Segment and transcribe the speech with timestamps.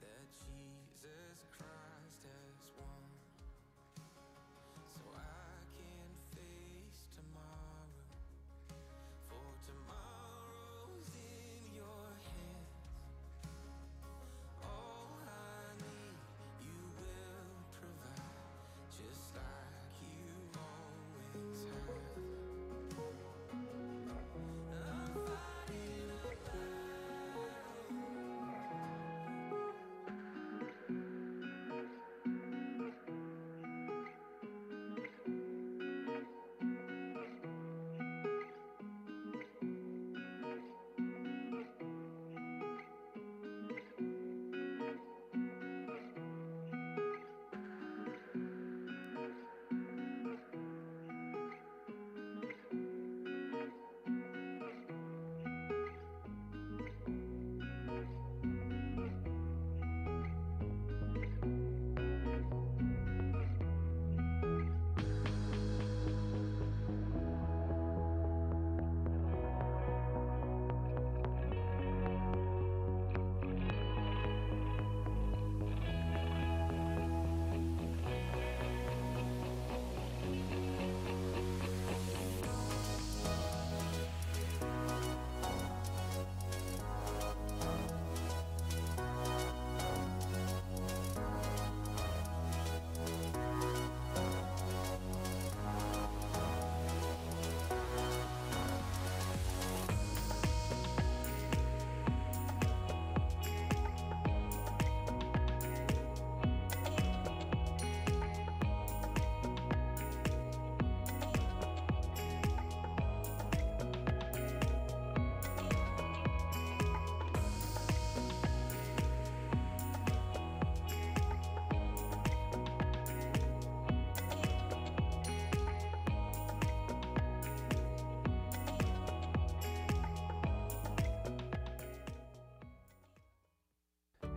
[0.00, 1.81] that Jesus Christ.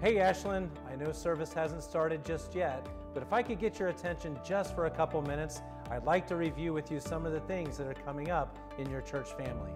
[0.05, 3.87] Hey Ashland, I know service hasn't started just yet, but if I could get your
[3.87, 7.39] attention just for a couple minutes, I'd like to review with you some of the
[7.39, 9.71] things that are coming up in your church family.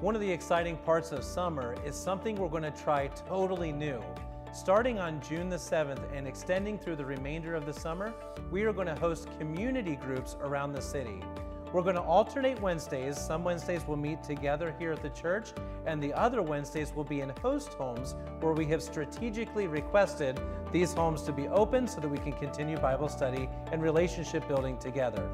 [0.00, 4.02] One of the exciting parts of summer is something we're going to try totally new.
[4.54, 8.14] Starting on June the 7th and extending through the remainder of the summer,
[8.50, 11.20] we are going to host community groups around the city.
[11.76, 13.20] We're going to alternate Wednesdays.
[13.20, 15.52] Some Wednesdays we'll meet together here at the church,
[15.84, 20.40] and the other Wednesdays will be in host homes where we have strategically requested
[20.72, 24.78] these homes to be open so that we can continue Bible study and relationship building
[24.78, 25.28] together.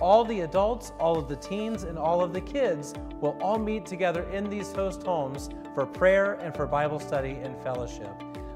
[0.00, 3.86] All the adults, all of the teens, and all of the kids will all meet
[3.86, 8.10] together in these host homes for prayer and for Bible study and fellowship.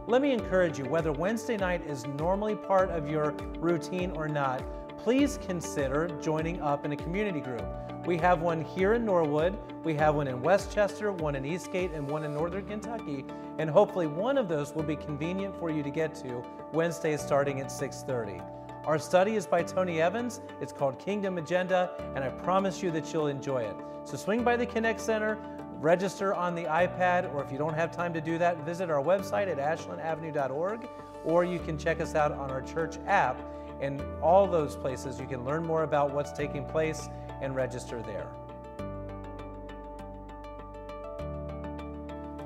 [0.08, 3.31] Let me encourage you, whether Wednesday night is normally part of your
[3.61, 4.61] routine or not,
[4.99, 7.65] please consider joining up in a community group.
[8.06, 12.09] We have one here in Norwood, we have one in Westchester, one in Eastgate, and
[12.09, 13.25] one in Northern Kentucky,
[13.59, 16.43] and hopefully one of those will be convenient for you to get to
[16.73, 18.43] Wednesdays starting at 6:30.
[18.87, 20.41] Our study is by Tony Evans.
[20.61, 23.77] It's called Kingdom Agenda, and I promise you that you'll enjoy it.
[24.05, 25.39] So swing by the Connect Center,
[25.81, 29.03] register on the iPad, or if you don't have time to do that, visit our
[29.03, 30.89] website at ashlandavenue.org,
[31.25, 33.39] or you can check us out on our church app.
[33.81, 37.09] In all those places, you can learn more about what's taking place
[37.41, 38.27] and register there.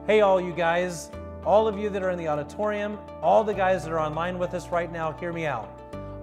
[0.06, 1.10] Hey, all you guys,
[1.46, 4.52] all of you that are in the auditorium, all the guys that are online with
[4.52, 5.70] us right now, hear me out.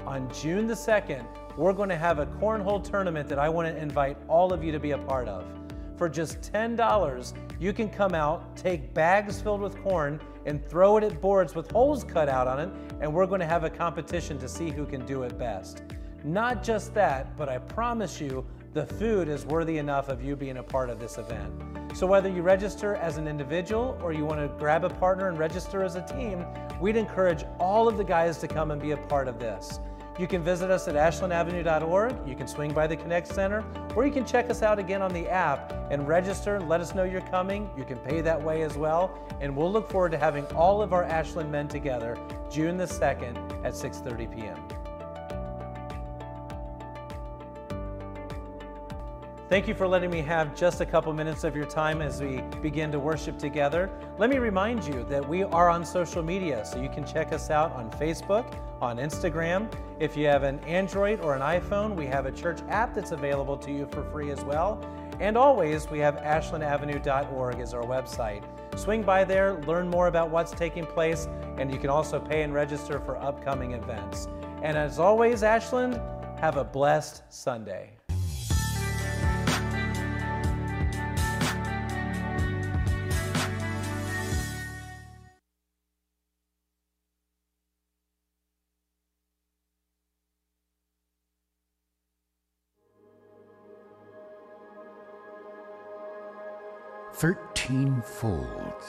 [0.05, 1.25] On June the 2nd,
[1.57, 4.71] we're going to have a cornhole tournament that I want to invite all of you
[4.71, 5.45] to be a part of.
[5.97, 11.03] For just $10, you can come out, take bags filled with corn, and throw it
[11.03, 12.69] at boards with holes cut out on it,
[13.01, 15.83] and we're going to have a competition to see who can do it best.
[16.23, 18.43] Not just that, but I promise you,
[18.73, 21.53] the food is worthy enough of you being a part of this event.
[21.93, 25.39] So, whether you register as an individual or you want to grab a partner and
[25.39, 26.45] register as a team,
[26.81, 29.79] we'd encourage all of the guys to come and be a part of this.
[30.19, 33.63] You can visit us at ashlandavenue.org, you can swing by the Connect Center,
[33.95, 37.05] or you can check us out again on the app and register, let us know
[37.05, 37.69] you're coming.
[37.77, 40.91] You can pay that way as well, and we'll look forward to having all of
[40.91, 42.17] our Ashland men together
[42.51, 44.78] June the 2nd at 6:30 p.m.
[49.49, 52.41] Thank you for letting me have just a couple minutes of your time as we
[52.61, 53.89] begin to worship together.
[54.19, 57.49] Let me remind you that we are on social media, so you can check us
[57.49, 58.45] out on Facebook,
[58.79, 59.67] on Instagram.
[59.99, 63.57] If you have an Android or an iPhone, we have a church app that's available
[63.57, 64.79] to you for free as well.
[65.19, 68.43] And always, we have ashlandavenue.org as our website.
[68.77, 72.53] Swing by there, learn more about what's taking place, and you can also pay and
[72.53, 74.27] register for upcoming events.
[74.61, 75.99] And as always, Ashland,
[76.39, 77.98] have a blessed Sunday.
[97.69, 98.87] Thirteen folds.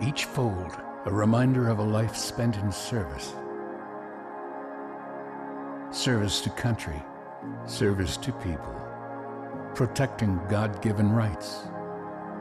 [0.00, 0.70] Each fold
[1.06, 3.34] a reminder of a life spent in service.
[5.90, 7.02] Service to country,
[7.66, 8.80] service to people,
[9.74, 11.62] protecting God given rights,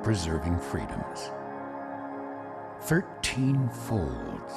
[0.03, 1.31] preserving freedoms.
[2.81, 4.53] Thirteen folds.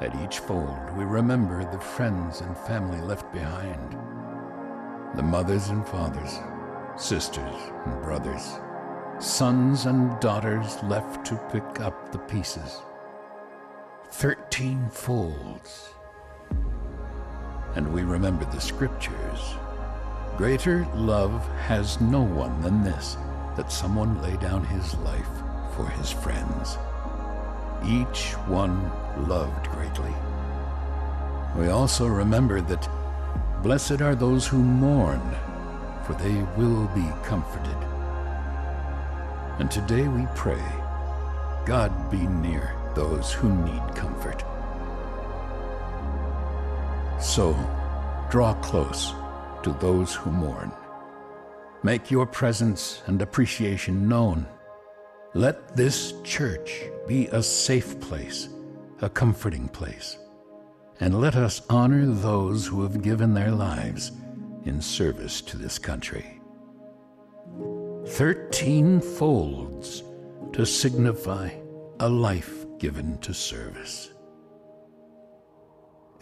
[0.00, 3.94] At each fold, we remember the friends and family left behind
[5.16, 6.40] the mothers and fathers,
[6.96, 8.58] sisters and brothers,
[9.18, 12.82] sons and daughters left to pick up the pieces.
[14.10, 15.90] Thirteen folds.
[17.76, 19.54] And we remember the scriptures.
[20.36, 23.16] Greater love has no one than this,
[23.56, 25.28] that someone lay down his life
[25.76, 26.76] for his friends.
[27.86, 28.90] Each one
[29.28, 30.14] loved greatly.
[31.56, 32.88] We also remember that
[33.64, 35.22] Blessed are those who mourn,
[36.04, 37.78] for they will be comforted.
[39.58, 40.62] And today we pray,
[41.64, 44.44] God be near those who need comfort.
[47.18, 47.56] So,
[48.30, 49.14] draw close
[49.62, 50.70] to those who mourn.
[51.82, 54.46] Make your presence and appreciation known.
[55.32, 58.50] Let this church be a safe place,
[59.00, 60.18] a comforting place
[61.00, 64.12] and let us honor those who have given their lives
[64.64, 66.40] in service to this country.
[68.06, 70.02] Thirteen folds
[70.52, 71.50] to signify
[72.00, 74.10] a life given to service.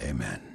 [0.01, 0.52] Amen.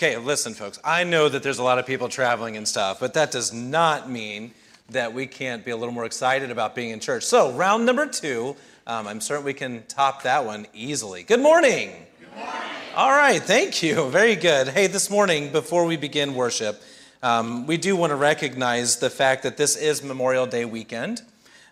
[0.00, 0.78] Okay, listen, folks.
[0.84, 4.08] I know that there's a lot of people traveling and stuff, but that does not
[4.08, 4.52] mean
[4.90, 7.24] that we can't be a little more excited about being in church.
[7.24, 8.54] So, round number two,
[8.86, 11.24] um, I'm certain we can top that one easily.
[11.24, 11.90] Good morning.
[12.20, 12.60] Good morning.
[12.94, 14.08] All right, thank you.
[14.10, 14.68] Very good.
[14.68, 16.80] Hey, this morning, before we begin worship,
[17.24, 21.22] um, we do want to recognize the fact that this is Memorial Day weekend.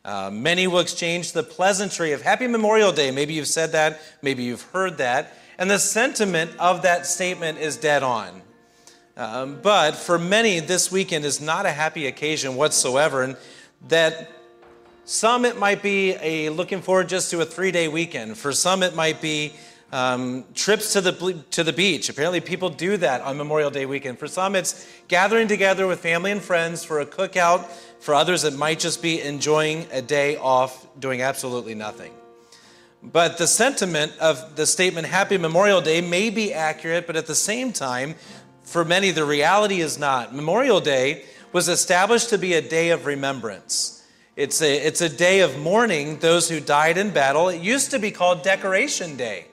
[0.04, 3.12] Uh, many will exchange the pleasantry of Happy Memorial Day.
[3.12, 5.33] Maybe you've said that, maybe you've heard that.
[5.58, 8.42] And the sentiment of that statement is dead on.
[9.16, 13.22] Um, but for many, this weekend is not a happy occasion whatsoever.
[13.22, 13.36] And
[13.88, 14.30] that
[15.06, 18.36] some it might be a looking forward just to a three day weekend.
[18.36, 19.54] For some, it might be
[19.92, 22.08] um, trips to the, to the beach.
[22.08, 24.18] Apparently, people do that on Memorial Day weekend.
[24.18, 27.66] For some, it's gathering together with family and friends for a cookout.
[28.00, 32.15] For others, it might just be enjoying a day off doing absolutely nothing.
[33.12, 37.36] But the sentiment of the statement, Happy Memorial Day, may be accurate, but at the
[37.36, 38.16] same time,
[38.64, 40.34] for many, the reality is not.
[40.34, 44.04] Memorial Day was established to be a day of remembrance.
[44.34, 47.48] It's a, it's a day of mourning those who died in battle.
[47.48, 49.46] It used to be called Decoration Day.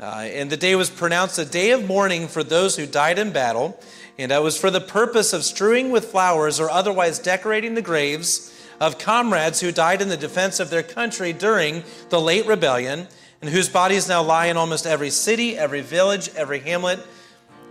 [0.00, 3.30] Uh, and the day was pronounced a day of mourning for those who died in
[3.30, 3.78] battle.
[4.18, 8.55] And that was for the purpose of strewing with flowers or otherwise decorating the graves
[8.80, 13.08] of comrades who died in the defense of their country during the late rebellion,
[13.40, 17.00] and whose bodies now lie in almost every city, every village, every hamlet,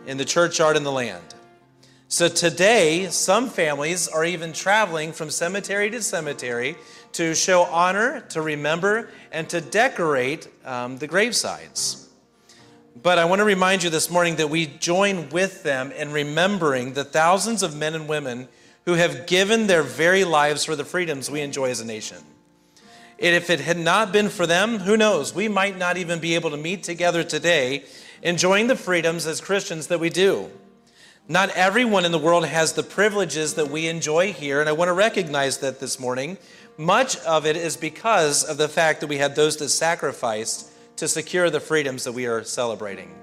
[0.07, 1.23] in the churchyard in the land.
[2.07, 6.77] So today, some families are even traveling from cemetery to cemetery
[7.13, 12.07] to show honor, to remember, and to decorate um, the gravesides.
[13.01, 16.93] But I want to remind you this morning that we join with them in remembering
[16.93, 18.47] the thousands of men and women
[18.85, 22.17] who have given their very lives for the freedoms we enjoy as a nation.
[23.19, 25.33] And if it had not been for them, who knows?
[25.33, 27.85] We might not even be able to meet together today
[28.21, 30.51] enjoying the freedoms as Christians that we do.
[31.27, 34.89] Not everyone in the world has the privileges that we enjoy here, and I want
[34.89, 36.37] to recognize that this morning.
[36.77, 41.07] Much of it is because of the fact that we had those that sacrificed to
[41.07, 43.15] secure the freedoms that we are celebrating.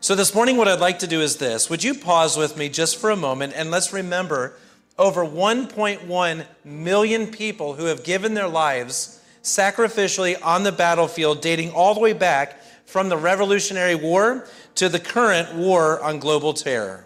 [0.00, 1.68] So, this morning, what I'd like to do is this.
[1.68, 4.54] Would you pause with me just for a moment and let's remember
[4.98, 11.94] over 1.1 million people who have given their lives sacrificially on the battlefield, dating all
[11.94, 17.04] the way back from the Revolutionary War to the current war on global terror.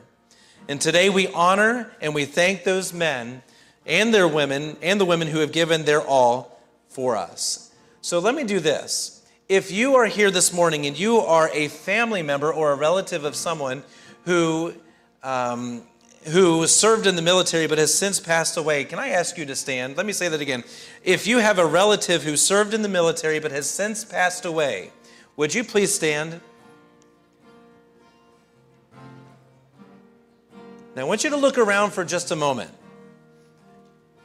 [0.69, 3.43] And today we honor and we thank those men
[3.87, 7.73] and their women and the women who have given their all for us.
[8.03, 9.27] So let me do this.
[9.49, 13.25] If you are here this morning and you are a family member or a relative
[13.25, 13.83] of someone
[14.25, 14.75] who
[15.25, 15.83] um,
[16.25, 19.57] who served in the military but has since passed away, can I ask you to
[19.57, 19.97] stand?
[19.97, 20.65] Let me say that again.
[21.03, 24.93] If you have a relative who served in the military but has since passed away,
[25.37, 26.41] would you please stand?
[30.95, 32.71] Now, I want you to look around for just a moment.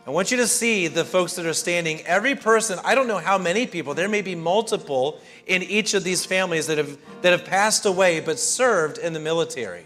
[0.08, 2.02] I want you to see the folks that are standing.
[2.02, 6.04] Every person, I don't know how many people, there may be multiple in each of
[6.04, 9.86] these families that have, that have passed away but served in the military.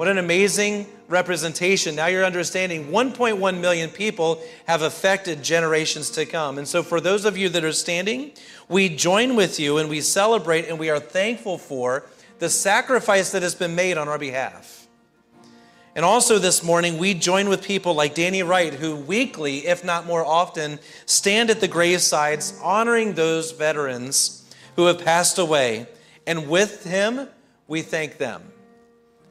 [0.00, 1.94] What an amazing representation.
[1.94, 6.56] Now you're understanding 1.1 million people have affected generations to come.
[6.56, 8.32] And so, for those of you that are standing,
[8.66, 12.06] we join with you and we celebrate and we are thankful for
[12.38, 14.88] the sacrifice that has been made on our behalf.
[15.94, 20.06] And also this morning, we join with people like Danny Wright, who weekly, if not
[20.06, 25.88] more often, stand at the gravesides honoring those veterans who have passed away.
[26.26, 27.28] And with him,
[27.68, 28.50] we thank them.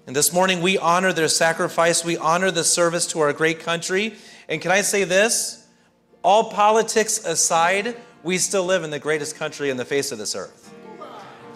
[0.10, 2.04] And this morning, we honor their sacrifice.
[2.04, 4.16] We honor the service to our great country.
[4.48, 5.68] And can I say this?
[6.24, 10.36] All politics aside, we still live in the greatest country in the face of this
[10.36, 10.74] earth.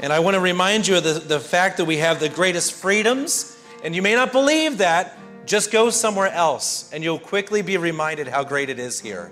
[0.01, 2.73] And I want to remind you of the, the fact that we have the greatest
[2.73, 3.57] freedoms.
[3.83, 5.17] And you may not believe that.
[5.47, 9.31] Just go somewhere else, and you'll quickly be reminded how great it is here.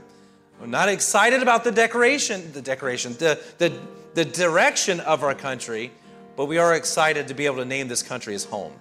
[0.60, 3.72] We're not excited about the decoration, the decoration, the, the,
[4.16, 5.92] the direction of our country,
[6.36, 8.74] but we are excited to be able to name this country as home.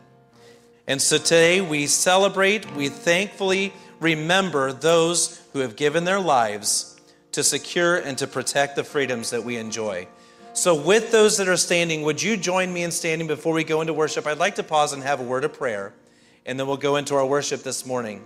[0.91, 7.45] And so today we celebrate, we thankfully remember those who have given their lives to
[7.45, 10.09] secure and to protect the freedoms that we enjoy.
[10.53, 13.81] So, with those that are standing, would you join me in standing before we go
[13.81, 14.27] into worship?
[14.27, 15.95] I'd like to pause and have a word of prayer,
[16.45, 18.25] and then we'll go into our worship this morning.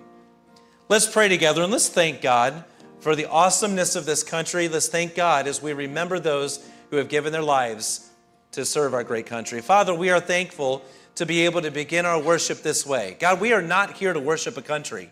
[0.88, 2.64] Let's pray together and let's thank God
[2.98, 4.68] for the awesomeness of this country.
[4.68, 8.08] Let's thank God as we remember those who have given their lives
[8.52, 9.60] to serve our great country.
[9.60, 10.82] Father, we are thankful
[11.16, 13.16] to be able to begin our worship this way.
[13.18, 15.10] God, we are not here to worship a country.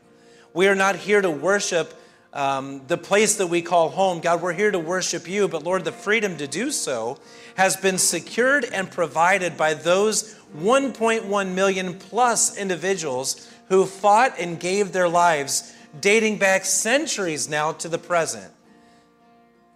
[0.52, 1.94] We are not here to worship
[2.32, 4.20] um, the place that we call home.
[4.20, 7.18] God, we're here to worship you, but Lord, the freedom to do so
[7.56, 14.92] has been secured and provided by those 1.1 million plus individuals who fought and gave
[14.92, 18.50] their lives dating back centuries now to the present.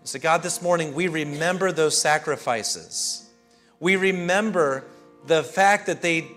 [0.05, 3.29] So, God, this morning we remember those sacrifices.
[3.81, 4.85] We remember
[5.27, 6.29] the fact that they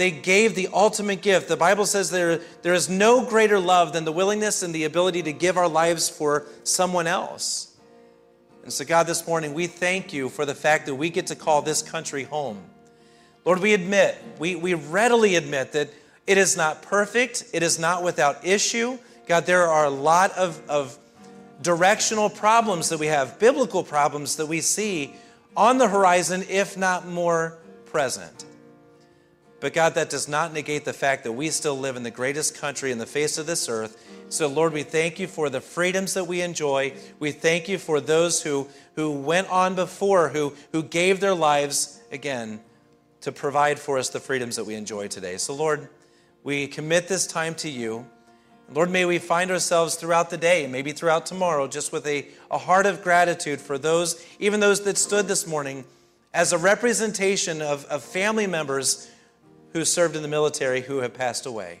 [0.00, 1.48] they gave the ultimate gift.
[1.48, 5.22] The Bible says there, there is no greater love than the willingness and the ability
[5.24, 7.76] to give our lives for someone else.
[8.62, 11.34] And so, God, this morning, we thank you for the fact that we get to
[11.34, 12.62] call this country home.
[13.44, 15.90] Lord, we admit, we, we readily admit that
[16.26, 18.98] it is not perfect, it is not without issue.
[19.26, 20.96] God, there are a lot of, of
[21.60, 25.14] directional problems that we have, biblical problems that we see
[25.54, 27.58] on the horizon, if not more
[27.90, 28.44] present.
[29.60, 32.58] But God, that does not negate the fact that we still live in the greatest
[32.58, 34.02] country in the face of this earth.
[34.30, 36.94] So, Lord, we thank you for the freedoms that we enjoy.
[37.18, 42.00] We thank you for those who, who went on before, who, who gave their lives,
[42.10, 42.60] again,
[43.20, 45.36] to provide for us the freedoms that we enjoy today.
[45.36, 45.90] So, Lord,
[46.42, 48.06] we commit this time to you.
[48.72, 52.56] Lord, may we find ourselves throughout the day, maybe throughout tomorrow, just with a, a
[52.56, 55.84] heart of gratitude for those, even those that stood this morning
[56.32, 59.10] as a representation of, of family members
[59.72, 61.80] who served in the military who have passed away.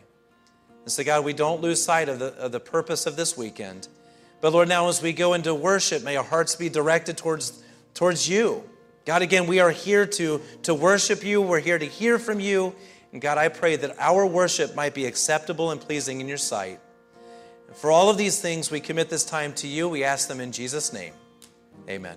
[0.84, 3.88] And so, God, we don't lose sight of the, of the purpose of this weekend.
[4.40, 7.62] But Lord, now as we go into worship, may our hearts be directed towards,
[7.94, 8.64] towards you.
[9.04, 11.42] God, again, we are here to, to worship you.
[11.42, 12.74] We're here to hear from you.
[13.12, 16.80] And God, I pray that our worship might be acceptable and pleasing in your sight.
[17.66, 19.88] And for all of these things, we commit this time to you.
[19.88, 21.12] We ask them in Jesus' name.
[21.88, 22.16] Amen.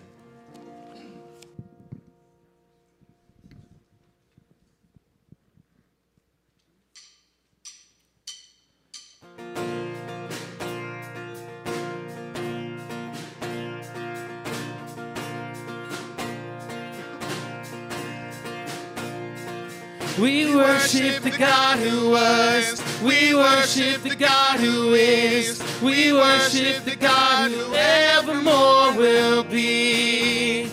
[20.19, 22.83] We worship the God who was.
[23.01, 25.59] We worship the God who is.
[25.81, 30.69] We worship the God who evermore will be.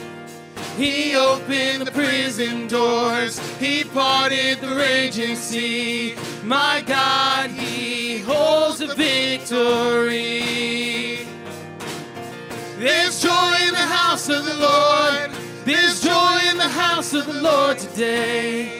[0.77, 3.39] He opened the prison doors.
[3.59, 6.17] He parted the raging sea.
[6.45, 10.41] My God, He holds the victory.
[12.79, 15.31] There's joy in the house of the Lord.
[15.65, 18.80] There's joy in the house of the Lord today.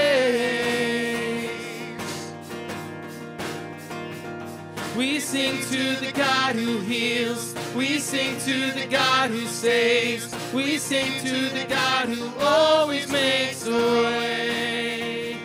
[5.01, 7.55] We sing to the God who heals.
[7.75, 10.31] We sing to the God who saves.
[10.53, 15.37] We sing to the God who always makes a way.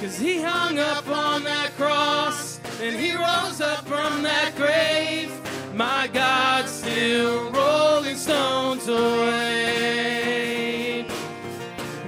[0.00, 5.30] Cause he hung up on that cross and he rose up from that grave.
[5.76, 9.46] My God still rolling stones away.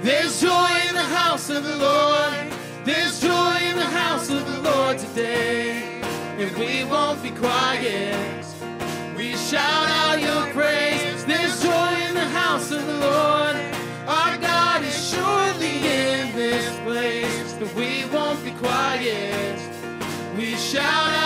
[0.01, 2.51] There's joy in the house of the Lord.
[2.83, 5.70] There's joy in the house of the Lord today.
[6.41, 8.45] And we won't be quiet.
[9.15, 11.23] We shout out your praise.
[11.23, 13.55] There's joy in the house of the Lord.
[14.07, 17.53] Our God is surely in this place.
[17.53, 19.59] And we won't be quiet.
[20.35, 21.20] We shout out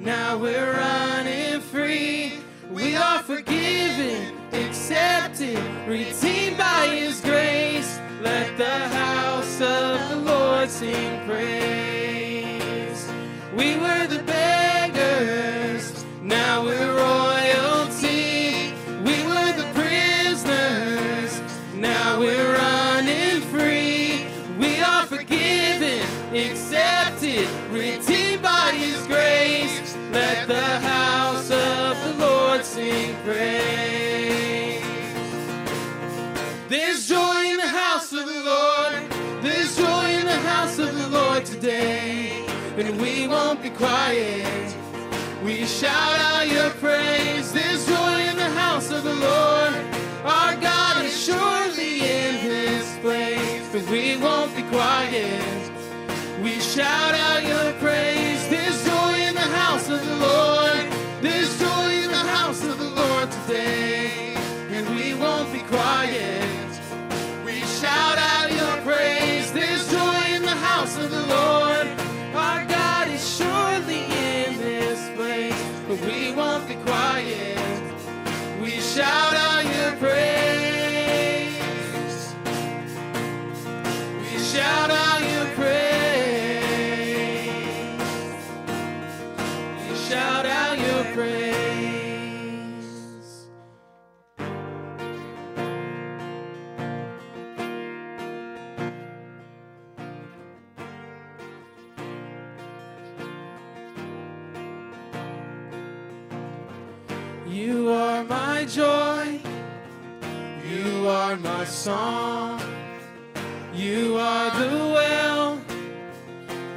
[0.00, 2.32] now we're running free.
[2.70, 8.00] We are forgiven, accepted, redeemed by His grace.
[8.22, 13.08] Let the house of the Lord sing praise.
[13.54, 14.49] We were the beggars,
[33.30, 34.82] praise.
[36.68, 38.94] There's joy in the house of the Lord.
[39.44, 42.44] There's joy in the house of the Lord today.
[42.76, 44.74] And we won't be quiet.
[45.44, 47.52] We shout out your praise.
[47.52, 49.74] There's joy in the house of the Lord.
[50.24, 53.68] Our God is surely in this place.
[53.72, 55.70] But we won't be quiet.
[56.42, 58.29] We shout out your praise.
[79.00, 79.39] Shout
[111.80, 112.60] song.
[113.74, 115.58] You are the well,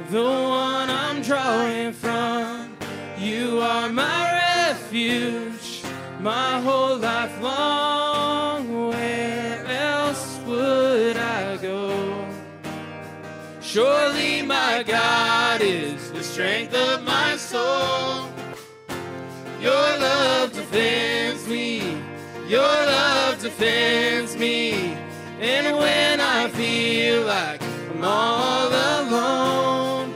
[0.08, 2.74] the one I'm drawing from.
[3.18, 5.82] You are my refuge,
[6.20, 8.88] my whole life long.
[8.88, 12.26] Where else would I go?
[13.60, 18.30] Surely my God is the strength of my soul.
[19.60, 21.63] Your love defends me.
[22.48, 24.94] Your love defends me.
[25.40, 30.14] And when I feel like I'm all alone,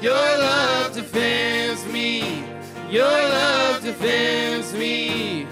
[0.00, 2.44] your love defends me.
[2.90, 5.46] Your love defends me.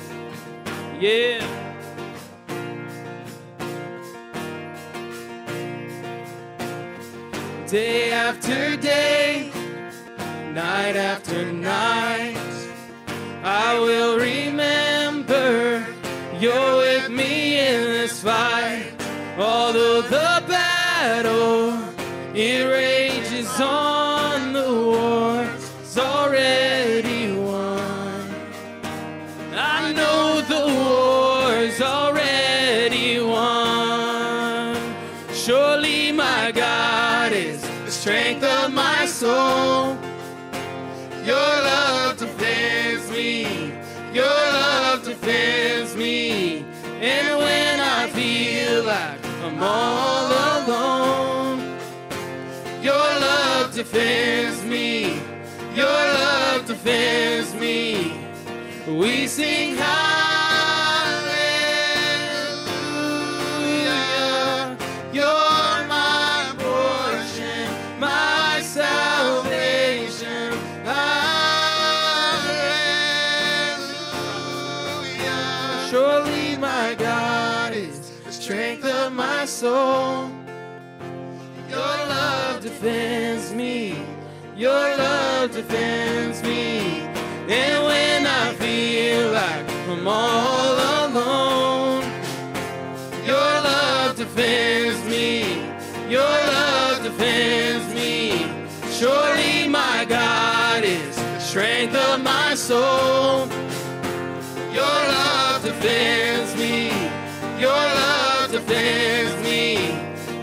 [0.98, 1.46] Yeah.
[7.68, 9.52] Day after day,
[10.52, 12.36] night after night.
[13.44, 14.99] I will remember
[15.30, 18.92] you're with me in this fight.
[19.38, 21.78] Although the battle
[22.34, 28.28] it rages on, the war's already won.
[29.54, 34.76] I know the war's already won.
[35.32, 39.96] Surely my God is the strength of my soul.
[41.24, 41.59] Your
[45.30, 46.64] defends me.
[47.00, 50.26] And when I feel like I'm all
[50.58, 51.58] alone,
[52.82, 55.20] your love defends me.
[55.74, 58.12] Your love defends me.
[58.88, 60.19] We sing hallelujah.
[79.60, 80.30] soul.
[81.68, 83.94] Your love defends me.
[84.56, 87.02] Your love defends me.
[87.58, 92.04] And when I feel like I'm all alone,
[93.26, 95.28] your love defends me.
[96.08, 98.46] Your love defends me.
[98.98, 103.46] Surely my God is the strength of my soul.
[104.72, 106.39] Your love defends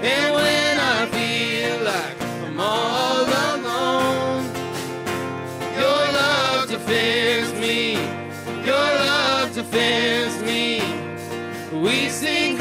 [0.04, 4.46] And when I feel like I'm all alone,
[5.76, 7.94] your love defends me.
[8.66, 10.82] Your love defends me.
[11.74, 12.57] We sing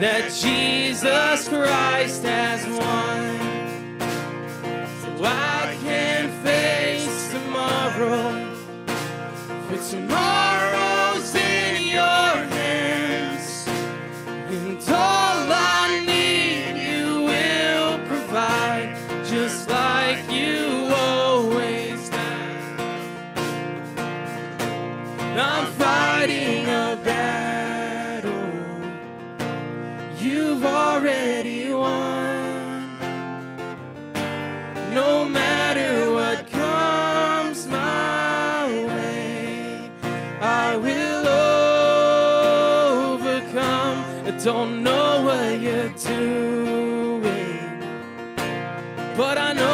[0.00, 3.19] that Jesus Christ has won.
[40.72, 41.26] I will
[43.16, 43.98] overcome.
[44.28, 47.58] I don't know what you're doing,
[49.16, 49.69] but I know.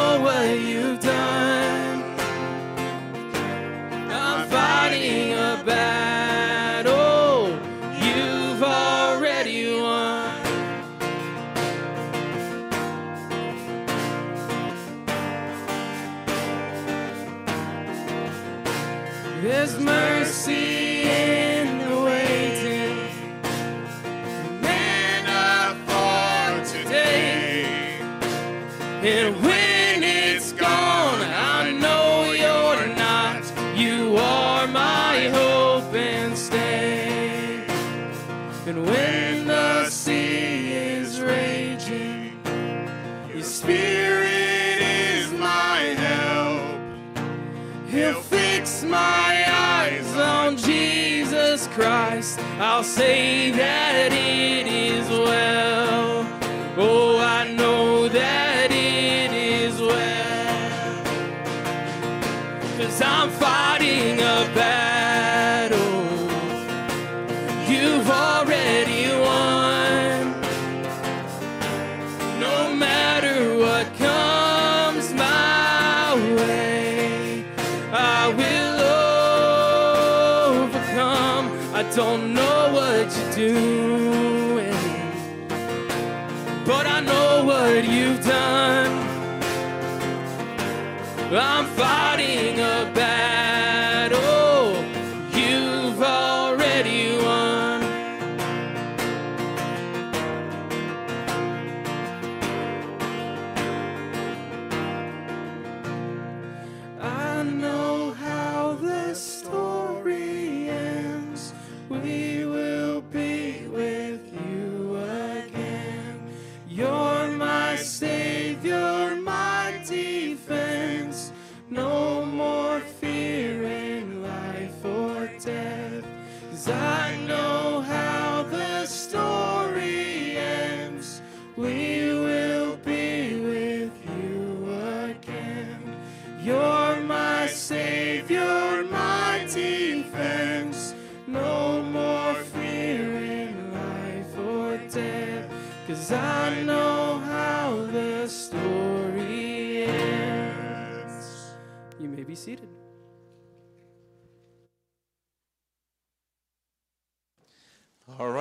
[52.77, 56.27] I'll say that it is well.
[56.77, 61.03] Oh, I know that it is well.
[62.77, 63.31] Cause I'm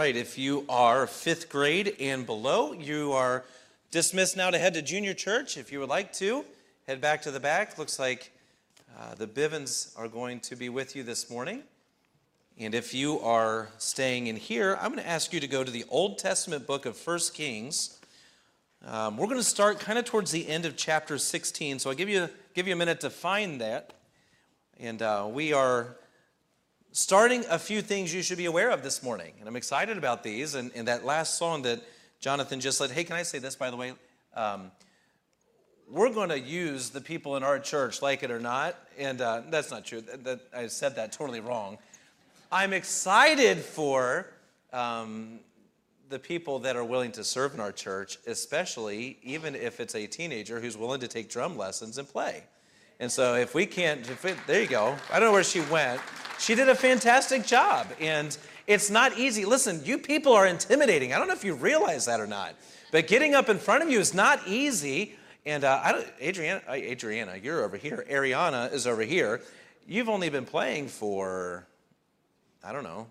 [0.07, 3.45] right, if you are fifth grade and below, you are
[3.91, 5.57] dismissed now to head to junior church.
[5.57, 6.45] If you would like to,
[6.87, 7.77] head back to the back.
[7.77, 8.31] Looks like
[8.97, 11.65] uh, the Bivens are going to be with you this morning.
[12.57, 15.73] And if you are staying in here, I'm going to ask you to go to
[15.73, 17.99] the Old Testament book of First Kings.
[18.87, 21.97] Um, we're going to start kind of towards the end of chapter 16, so I'll
[21.97, 23.95] give you, give you a minute to find that.
[24.79, 25.97] And uh, we are
[26.97, 29.35] starting a few things you should be aware of this morning.
[29.39, 30.55] And I'm excited about these.
[30.55, 31.83] And, and that last song that
[32.21, 33.93] Jonathan just said, hey, can I say this, by the way?
[34.35, 34.73] Um,
[35.91, 38.79] we're going to use the people in our church, like it or not.
[38.99, 40.01] And uh, that's not true.
[40.01, 41.77] That, that, I said that totally wrong.
[42.51, 44.33] I'm excited for
[44.73, 45.41] um,
[46.09, 50.07] the people that are willing to serve in our church, especially even if it's a
[50.07, 52.45] teenager who's willing to take drum lessons and play.
[52.99, 54.97] And so if we can't, if it, there you go.
[55.11, 56.01] I don't know where she went.
[56.39, 57.89] She did a fantastic job.
[58.01, 59.45] And it's not easy.
[59.45, 61.13] Listen, you people are intimidating.
[61.13, 62.55] I don't know if you realize that or not.
[62.93, 65.15] But getting up in front of you is not easy.
[65.45, 68.05] And uh, I don't, Adriana, uh, Adriana, you're over here.
[68.11, 69.43] Ariana is over here.
[69.87, 71.67] You've only been playing for,
[72.65, 73.07] I don't know,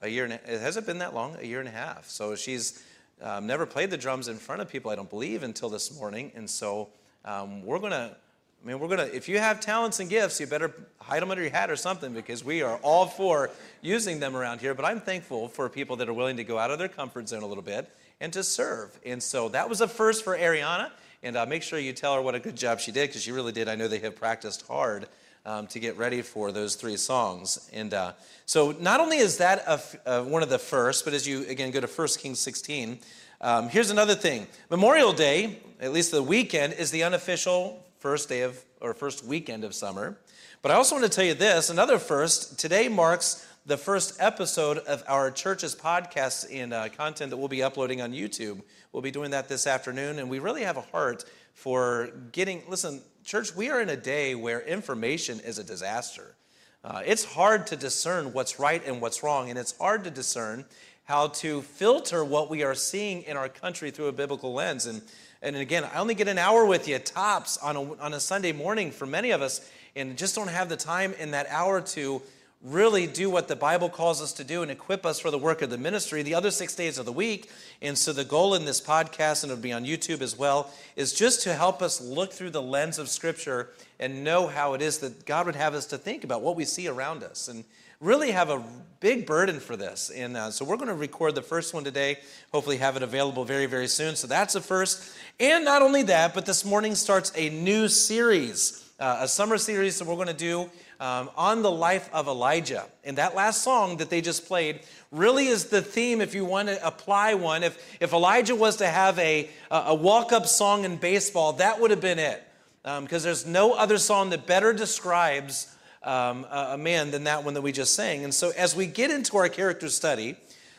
[0.00, 2.08] a year and a, it hasn't been that long, a year and a half.
[2.08, 2.82] So she's
[3.20, 6.32] um, never played the drums in front of people, I don't believe, until this morning.
[6.34, 6.88] And so
[7.24, 8.16] um, we're going to
[8.64, 11.30] I mean, we're going to, if you have talents and gifts, you better hide them
[11.30, 13.50] under your hat or something because we are all for
[13.82, 14.72] using them around here.
[14.72, 17.42] But I'm thankful for people that are willing to go out of their comfort zone
[17.42, 18.98] a little bit and to serve.
[19.04, 20.90] And so that was a first for Ariana.
[21.22, 23.32] And uh, make sure you tell her what a good job she did because she
[23.32, 23.68] really did.
[23.68, 25.08] I know they have practiced hard
[25.44, 27.68] um, to get ready for those three songs.
[27.70, 28.12] And uh,
[28.46, 31.70] so not only is that a, uh, one of the first, but as you again
[31.70, 32.98] go to 1 Kings 16,
[33.42, 38.42] um, here's another thing Memorial Day, at least the weekend, is the unofficial first day
[38.42, 40.18] of, or first weekend of summer.
[40.60, 42.58] But I also want to tell you this another first.
[42.58, 47.62] Today marks the first episode of our church's podcast and uh, content that we'll be
[47.62, 48.60] uploading on YouTube.
[48.92, 53.00] We'll be doing that this afternoon, and we really have a heart for getting, listen,
[53.24, 56.36] church, we are in a day where information is a disaster.
[56.84, 60.66] Uh, it's hard to discern what's right and what's wrong, and it's hard to discern
[61.04, 64.84] how to filter what we are seeing in our country through a biblical lens.
[64.84, 65.00] And
[65.44, 68.52] and again, I only get an hour with you tops on a, on a Sunday
[68.52, 72.22] morning for many of us, and just don't have the time in that hour to
[72.62, 75.60] really do what the Bible calls us to do and equip us for the work
[75.60, 77.50] of the ministry the other six days of the week.
[77.82, 81.12] And so, the goal in this podcast, and it'll be on YouTube as well, is
[81.12, 83.68] just to help us look through the lens of Scripture
[84.00, 86.64] and know how it is that God would have us to think about what we
[86.64, 87.48] see around us.
[87.48, 87.64] And
[88.00, 88.62] really have a
[89.00, 90.10] big burden for this.
[90.10, 92.18] And uh, so we're going to record the first one today,
[92.52, 94.16] hopefully, have it available very, very soon.
[94.16, 95.14] So that's the first.
[95.38, 99.98] And not only that, but this morning starts a new series, uh, a summer series
[99.98, 102.86] that we're going to do um, on the life of Elijah.
[103.04, 104.80] And that last song that they just played
[105.10, 107.62] really is the theme if you want to apply one.
[107.62, 111.90] If, if Elijah was to have a, a walk up song in baseball, that would
[111.90, 112.42] have been it.
[112.82, 117.54] Because um, there's no other song that better describes um, a man than that one
[117.54, 118.24] that we just sang.
[118.24, 120.36] And so as we get into our character study,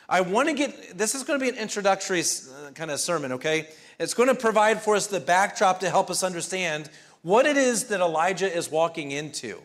[0.07, 3.33] I want to get this is going to be an introductory uh, kind of sermon,
[3.33, 3.69] okay?
[3.99, 6.89] It's going to provide for us the backdrop to help us understand
[7.21, 9.59] what it is that Elijah is walking into.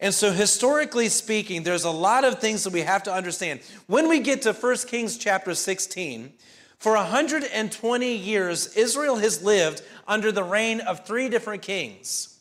[0.00, 3.60] And so, historically speaking, there's a lot of things that we have to understand.
[3.86, 6.32] When we get to 1 Kings chapter 16,
[6.78, 12.37] for 120 years, Israel has lived under the reign of three different kings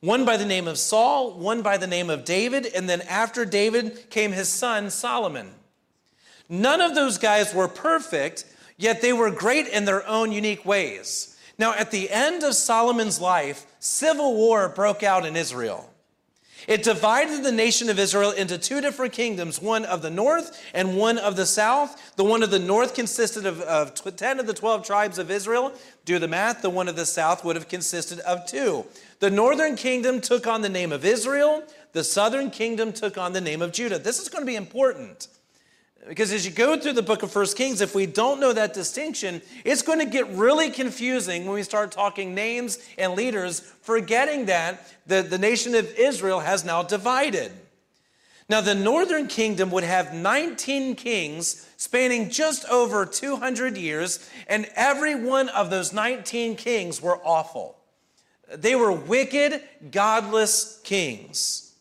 [0.00, 3.44] one by the name of Saul, one by the name of David, and then after
[3.44, 5.50] David came his son Solomon.
[6.48, 8.44] None of those guys were perfect,
[8.76, 11.36] yet they were great in their own unique ways.
[11.58, 15.90] Now, at the end of Solomon's life, civil war broke out in Israel.
[16.66, 20.96] It divided the nation of Israel into two different kingdoms, one of the north and
[20.96, 22.16] one of the south.
[22.16, 25.72] The one of the north consisted of, of 10 of the 12 tribes of Israel.
[26.04, 28.84] Do the math, the one of the south would have consisted of two.
[29.18, 33.40] The northern kingdom took on the name of Israel, the southern kingdom took on the
[33.40, 33.98] name of Judah.
[33.98, 35.28] This is going to be important.
[36.06, 38.74] Because as you go through the book of First Kings, if we don't know that
[38.74, 44.46] distinction, it's going to get really confusing when we start talking names and leaders, forgetting
[44.46, 47.50] that the, the nation of Israel has now divided.
[48.48, 55.16] Now, the northern kingdom would have 19 kings spanning just over 200 years, and every
[55.16, 57.75] one of those 19 kings were awful.
[58.54, 61.74] They were wicked, godless kings.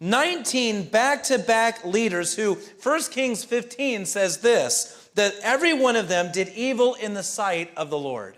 [0.00, 6.08] 19 back to back leaders who 1 Kings 15 says this that every one of
[6.08, 8.36] them did evil in the sight of the Lord.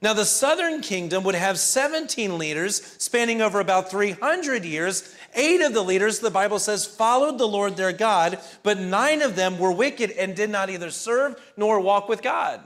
[0.00, 5.14] Now, the southern kingdom would have 17 leaders spanning over about 300 years.
[5.34, 9.34] Eight of the leaders, the Bible says, followed the Lord their God, but nine of
[9.34, 12.60] them were wicked and did not either serve nor walk with God.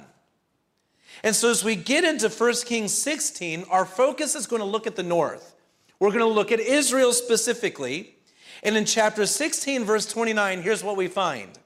[1.22, 4.86] And so, as we get into 1 Kings 16, our focus is going to look
[4.86, 5.54] at the north.
[6.00, 8.14] We're going to look at Israel specifically.
[8.62, 11.58] And in chapter 16, verse 29, here's what we find.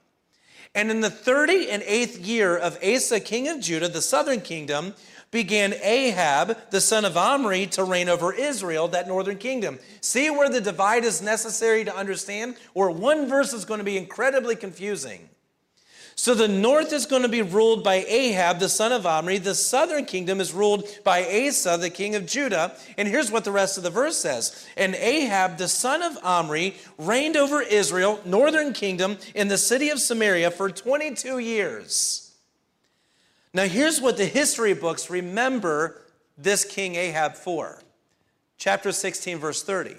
[0.74, 4.94] And in the 30 and eighth year of Asa, king of Judah, the southern kingdom,
[5.30, 9.78] began Ahab, the son of Omri, to reign over Israel, that northern kingdom.
[10.00, 12.56] See where the divide is necessary to understand?
[12.74, 15.28] Or one verse is going to be incredibly confusing.
[16.14, 19.38] So the north is going to be ruled by Ahab, the son of Omri.
[19.38, 22.76] The southern kingdom is ruled by Asa, the king of Judah.
[22.98, 26.76] And here's what the rest of the verse says And Ahab, the son of Omri,
[26.98, 32.34] reigned over Israel, northern kingdom, in the city of Samaria for 22 years.
[33.54, 36.02] Now, here's what the history books remember
[36.38, 37.82] this king Ahab for.
[38.58, 39.96] Chapter 16, verse 30.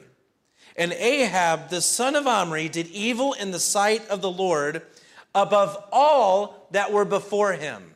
[0.76, 4.82] And Ahab, the son of Omri, did evil in the sight of the Lord
[5.36, 7.96] above all that were before him.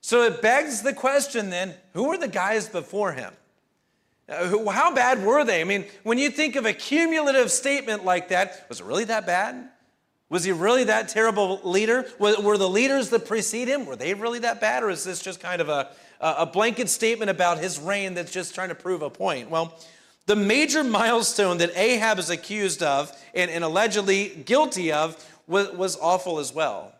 [0.00, 3.32] So it begs the question then who were the guys before him?
[4.28, 5.60] Uh, how bad were they?
[5.60, 9.26] I mean, when you think of a cumulative statement like that, was it really that
[9.26, 9.70] bad?
[10.30, 12.06] Was he really that terrible leader?
[12.18, 14.82] Were the leaders that precede him, were they really that bad?
[14.82, 18.54] Or is this just kind of a, a blanket statement about his reign that's just
[18.54, 19.50] trying to prove a point?
[19.50, 19.78] Well,
[20.26, 25.96] the major milestone that Ahab is accused of and, and allegedly guilty of was, was
[26.00, 26.94] awful as well.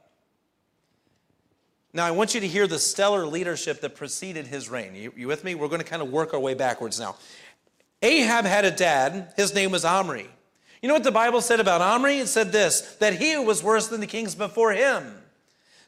[1.93, 4.95] Now, I want you to hear the stellar leadership that preceded his reign.
[4.97, 5.55] You, you with me?
[5.55, 7.17] We're going to kind of work our way backwards now.
[8.03, 9.33] Ahab had a dad.
[9.37, 10.29] His name was Omri.
[10.83, 12.19] You know what the Bible said about Omri?
[12.19, 15.15] It said this that he was worse than the kings before him.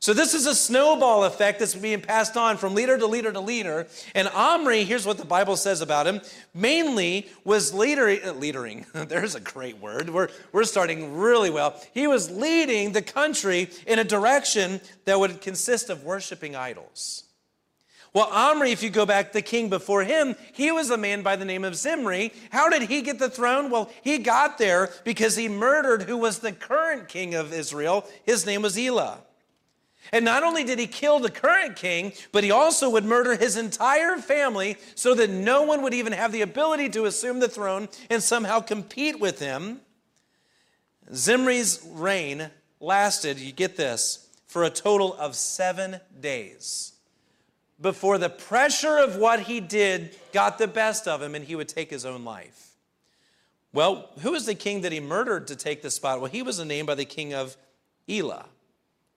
[0.06, 3.40] So this is a snowball effect that's being passed on from leader to leader to
[3.40, 3.88] leader.
[4.14, 6.20] And Omri, here's what the Bible says about him,
[6.54, 8.86] mainly was uh, leadering.
[8.94, 10.10] There's a great word.
[10.10, 11.74] We're, we're starting really well.
[11.92, 17.24] He was leading the country in a direction that would consist of worshiping idols.
[18.14, 21.34] Well, Omri, if you go back, the king before him, he was a man by
[21.34, 22.32] the name of Zimri.
[22.50, 23.72] How did he get the throne?
[23.72, 28.06] Well, he got there because he murdered who was the current king of Israel.
[28.24, 29.25] His name was Elah.
[30.12, 33.56] And not only did he kill the current king, but he also would murder his
[33.56, 37.88] entire family so that no one would even have the ability to assume the throne
[38.10, 39.80] and somehow compete with him.
[41.12, 42.50] Zimri's reign
[42.80, 46.96] lasted, you get this, for a total of seven days
[47.80, 51.68] before the pressure of what he did got the best of him and he would
[51.68, 52.70] take his own life.
[53.72, 56.20] Well, who was the king that he murdered to take the spot?
[56.20, 57.56] Well, he was named by the king of
[58.08, 58.46] Elah.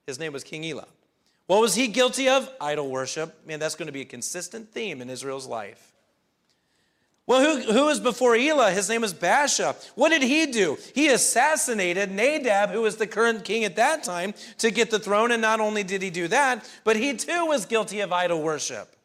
[0.10, 0.88] His name was King Elah.
[1.46, 2.50] What was he guilty of?
[2.60, 3.46] Idol worship.
[3.48, 5.94] Man, that's going to be a consistent theme in Israel's life.
[7.26, 8.72] Well, who, who was before Elah?
[8.72, 9.76] His name was Baasha.
[9.94, 10.80] What did he do?
[10.96, 15.32] He assassinated Nadab, who was the current king at that time, to get the throne.
[15.32, 18.96] And not only did he do that, but he too was guilty of idol worship.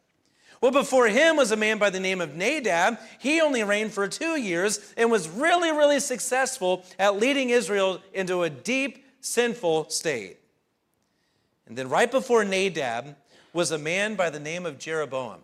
[0.59, 2.97] Well, before him was a man by the name of Nadab.
[3.19, 8.41] He only reigned for two years and was really, really successful at leading Israel into
[8.41, 10.39] a deep, sinful state.
[11.67, 13.15] And then right before Nadab
[13.53, 15.39] was a man by the name of Jeroboam.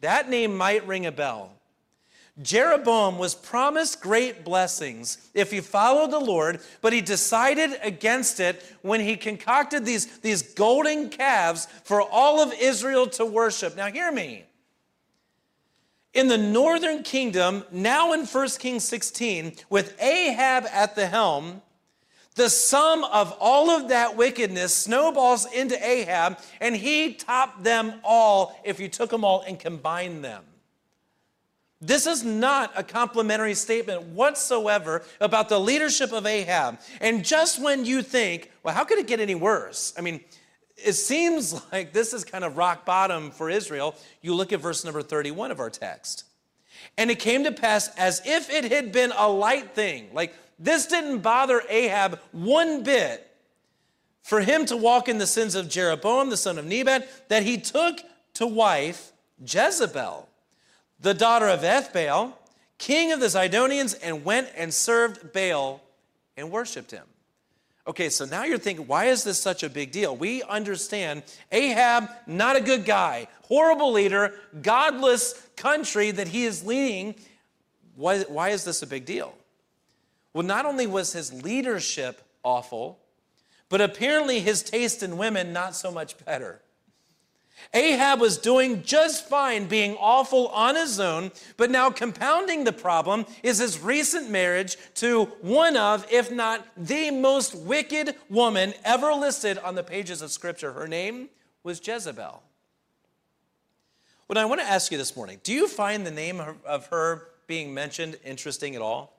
[0.00, 1.52] That name might ring a bell.
[2.40, 8.62] Jeroboam was promised great blessings if he followed the Lord, but he decided against it
[8.82, 13.76] when he concocted these, these golden calves for all of Israel to worship.
[13.76, 14.44] Now, hear me.
[16.14, 21.60] In the northern kingdom, now in 1 Kings 16, with Ahab at the helm,
[22.38, 28.58] the sum of all of that wickedness snowballs into Ahab, and he topped them all
[28.64, 30.44] if you took them all and combined them.
[31.80, 36.78] This is not a complimentary statement whatsoever about the leadership of Ahab.
[37.00, 39.92] And just when you think, well, how could it get any worse?
[39.98, 40.20] I mean,
[40.76, 43.96] it seems like this is kind of rock bottom for Israel.
[44.22, 46.22] You look at verse number 31 of our text.
[46.96, 50.86] And it came to pass as if it had been a light thing, like this
[50.86, 53.24] didn't bother Ahab one bit
[54.22, 57.58] for him to walk in the sins of Jeroboam, the son of Nebat, that he
[57.58, 58.00] took
[58.34, 59.12] to wife
[59.44, 60.28] Jezebel,
[61.00, 62.32] the daughter of Ethbaal,
[62.76, 65.80] king of the Zidonians, and went and served Baal
[66.36, 67.04] and worshiped him.
[67.86, 70.14] Okay, so now you're thinking, why is this such a big deal?
[70.14, 77.14] We understand Ahab, not a good guy, horrible leader, godless country that he is leading
[77.98, 79.34] why, why is this a big deal?
[80.32, 82.98] Well, not only was his leadership awful,
[83.68, 86.62] but apparently his taste in women not so much better.
[87.74, 93.26] Ahab was doing just fine being awful on his own, but now compounding the problem
[93.42, 99.58] is his recent marriage to one of, if not the most wicked woman ever listed
[99.58, 100.72] on the pages of Scripture.
[100.72, 101.28] Her name
[101.62, 102.42] was Jezebel.
[104.28, 107.28] What I want to ask you this morning do you find the name of her
[107.46, 109.17] being mentioned interesting at all?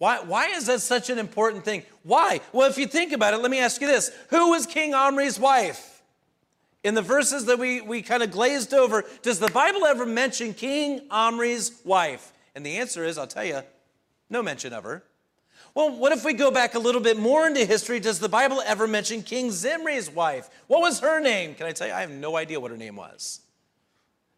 [0.00, 1.82] Why, why is that such an important thing?
[2.04, 2.40] Why?
[2.54, 5.38] Well, if you think about it, let me ask you this Who was King Omri's
[5.38, 6.02] wife?
[6.82, 10.54] In the verses that we, we kind of glazed over, does the Bible ever mention
[10.54, 12.32] King Omri's wife?
[12.54, 13.60] And the answer is, I'll tell you,
[14.30, 15.04] no mention of her.
[15.74, 18.00] Well, what if we go back a little bit more into history?
[18.00, 20.48] Does the Bible ever mention King Zimri's wife?
[20.66, 21.54] What was her name?
[21.54, 21.92] Can I tell you?
[21.92, 23.42] I have no idea what her name was.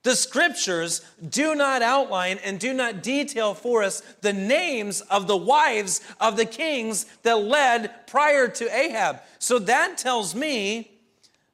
[0.02, 5.36] The scriptures do not outline and do not detail for us the names of the
[5.36, 9.20] wives of the kings that led prior to Ahab.
[9.38, 10.90] So that tells me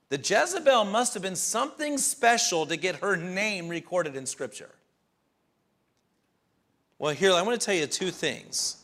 [0.09, 4.70] that Jezebel must have been something special to get her name recorded in Scripture.
[6.99, 8.82] Well, here, I want to tell you two things.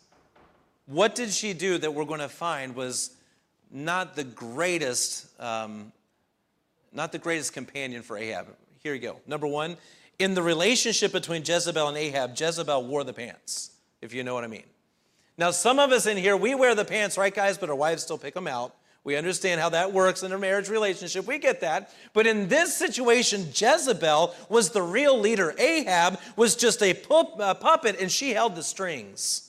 [0.87, 3.17] What did she do that we're going to find was
[3.71, 5.91] not the greatest, um,
[6.93, 8.49] not the greatest companion for Ahab?
[8.85, 9.17] Here you go.
[9.27, 9.79] Number one,
[10.19, 13.71] in the relationship between Jezebel and Ahab, Jezebel wore the pants,
[14.03, 14.67] if you know what I mean.
[15.39, 17.57] Now, some of us in here, we wear the pants, right, guys?
[17.57, 18.77] But our wives still pick them out.
[19.03, 21.27] We understand how that works in a marriage relationship.
[21.27, 21.95] We get that.
[22.13, 25.55] But in this situation, Jezebel was the real leader.
[25.59, 29.44] Ahab was just a puppet and she held the strings.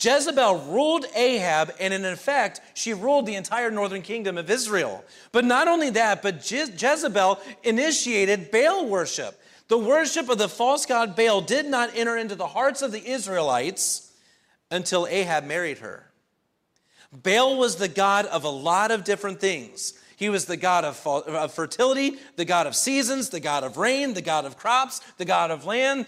[0.00, 5.04] Jezebel ruled Ahab, and in effect, she ruled the entire northern kingdom of Israel.
[5.30, 9.38] But not only that, but Je- Jezebel initiated Baal worship.
[9.68, 13.06] The worship of the false god Baal did not enter into the hearts of the
[13.06, 14.10] Israelites
[14.70, 16.06] until Ahab married her.
[17.12, 19.94] Baal was the god of a lot of different things.
[20.16, 24.14] He was the god of, of fertility, the god of seasons, the god of rain,
[24.14, 26.06] the god of crops, the god of land.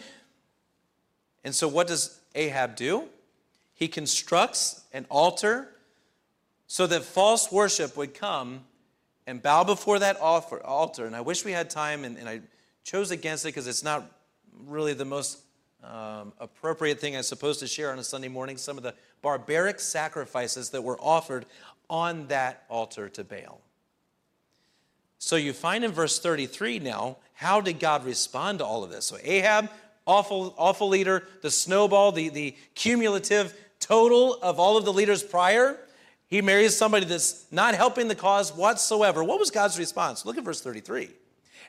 [1.44, 3.08] And so, what does Ahab do?
[3.82, 5.66] He constructs an altar
[6.68, 8.60] so that false worship would come
[9.26, 11.04] and bow before that altar.
[11.04, 12.42] And I wish we had time, and, and I
[12.84, 14.08] chose against it because it's not
[14.68, 15.40] really the most
[15.82, 19.80] um, appropriate thing, I'm supposed to share on a Sunday morning some of the barbaric
[19.80, 21.44] sacrifices that were offered
[21.90, 23.60] on that altar to Baal.
[25.18, 29.06] So you find in verse 33 now, how did God respond to all of this?
[29.06, 29.70] So Ahab,
[30.06, 35.76] awful, awful leader, the snowball, the, the cumulative total of all of the leaders prior.
[36.28, 39.22] He marries somebody that's not helping the cause whatsoever.
[39.22, 40.24] What was God's response?
[40.24, 41.10] Look at verse 33.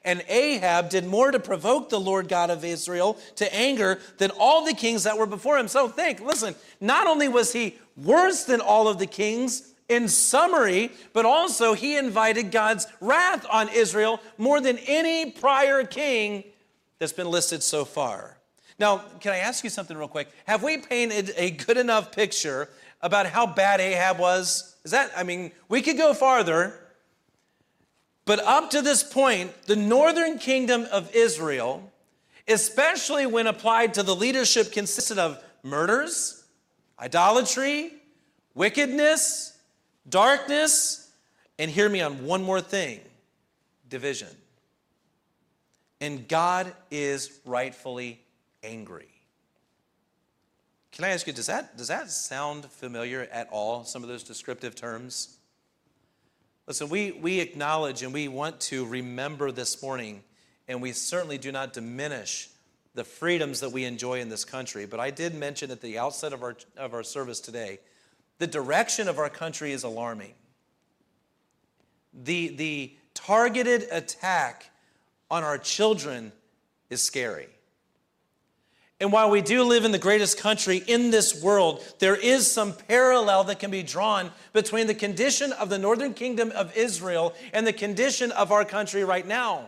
[0.06, 4.66] And Ahab did more to provoke the Lord God of Israel to anger than all
[4.66, 5.68] the kings that were before him.
[5.68, 10.92] So think, listen, not only was he worse than all of the kings in summary,
[11.14, 16.44] but also he invited God's wrath on Israel more than any prior king
[17.00, 18.33] that's been listed so far.
[18.80, 20.30] Now, can I ask you something real quick?
[20.46, 22.70] Have we painted a good enough picture
[23.02, 24.76] about how bad Ahab was?
[24.84, 26.80] Is that, I mean, we could go farther,
[28.26, 31.92] but up to this point, the northern kingdom of Israel,
[32.48, 36.44] especially when applied to the leadership, consisted of murders,
[37.00, 37.94] idolatry,
[38.54, 39.58] wickedness,
[40.08, 41.12] darkness,
[41.60, 43.00] and hear me on one more thing
[43.90, 44.30] division.
[46.02, 48.23] And God is rightfully
[48.64, 49.10] angry.
[50.92, 54.24] Can I ask you, does that, does that sound familiar at all, some of those
[54.24, 55.38] descriptive terms?
[56.68, 60.24] Listen, we, we acknowledge and we want to remember this morning,
[60.68, 62.50] and we certainly do not diminish
[62.96, 64.86] the freedoms that we enjoy in this country.
[64.86, 67.80] But I did mention at the outset of our, of our service today
[68.40, 70.34] the direction of our country is alarming.
[72.14, 74.70] The, the targeted attack
[75.30, 76.32] on our children
[76.90, 77.48] is scary.
[79.04, 82.72] And while we do live in the greatest country in this world, there is some
[82.72, 87.68] parallel that can be drawn between the condition of the northern kingdom of Israel and
[87.68, 89.66] the condition of our country right now.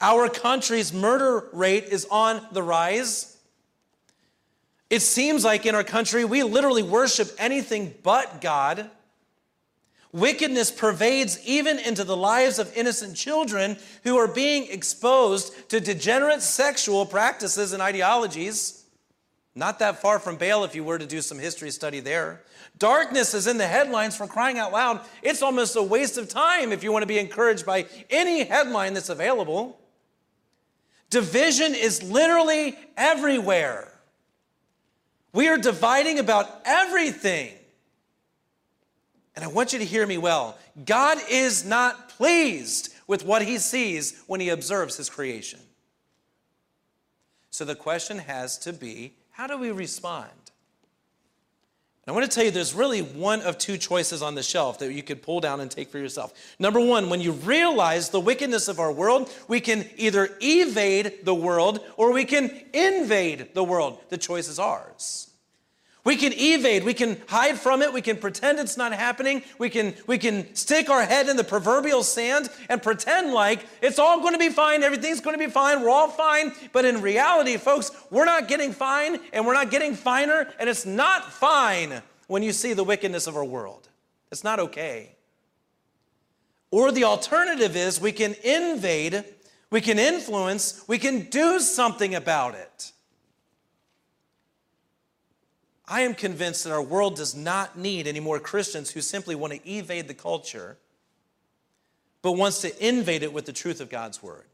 [0.00, 3.36] Our country's murder rate is on the rise.
[4.90, 8.90] It seems like in our country we literally worship anything but God.
[10.12, 16.42] Wickedness pervades even into the lives of innocent children who are being exposed to degenerate
[16.42, 18.84] sexual practices and ideologies.
[19.54, 22.42] Not that far from Baal if you were to do some history study there.
[22.78, 25.00] Darkness is in the headlines for crying out loud.
[25.22, 28.94] It's almost a waste of time if you want to be encouraged by any headline
[28.94, 29.78] that's available.
[31.08, 33.92] Division is literally everywhere.
[35.32, 37.52] We are dividing about everything.
[39.40, 40.58] And I want you to hear me well.
[40.84, 45.60] God is not pleased with what he sees when he observes his creation.
[47.48, 50.28] So the question has to be how do we respond?
[52.06, 54.92] I want to tell you there's really one of two choices on the shelf that
[54.92, 56.34] you could pull down and take for yourself.
[56.58, 61.34] Number one, when you realize the wickedness of our world, we can either evade the
[61.34, 64.00] world or we can invade the world.
[64.10, 65.29] The choice is ours.
[66.02, 69.68] We can evade, we can hide from it, we can pretend it's not happening, we
[69.68, 74.20] can, we can stick our head in the proverbial sand and pretend like it's all
[74.20, 76.52] going to be fine, everything's going to be fine, we're all fine.
[76.72, 80.86] But in reality, folks, we're not getting fine and we're not getting finer, and it's
[80.86, 83.88] not fine when you see the wickedness of our world.
[84.32, 85.16] It's not okay.
[86.70, 89.24] Or the alternative is we can invade,
[89.70, 92.92] we can influence, we can do something about it.
[95.90, 99.52] I am convinced that our world does not need any more Christians who simply want
[99.52, 100.78] to evade the culture,
[102.22, 104.44] but wants to invade it with the truth of God's word.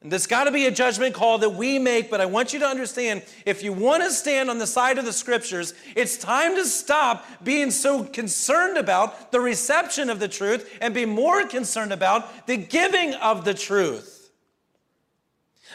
[0.00, 2.60] And there's got to be a judgment call that we make, but I want you
[2.60, 6.56] to understand if you want to stand on the side of the scriptures, it's time
[6.56, 11.92] to stop being so concerned about the reception of the truth and be more concerned
[11.92, 14.30] about the giving of the truth.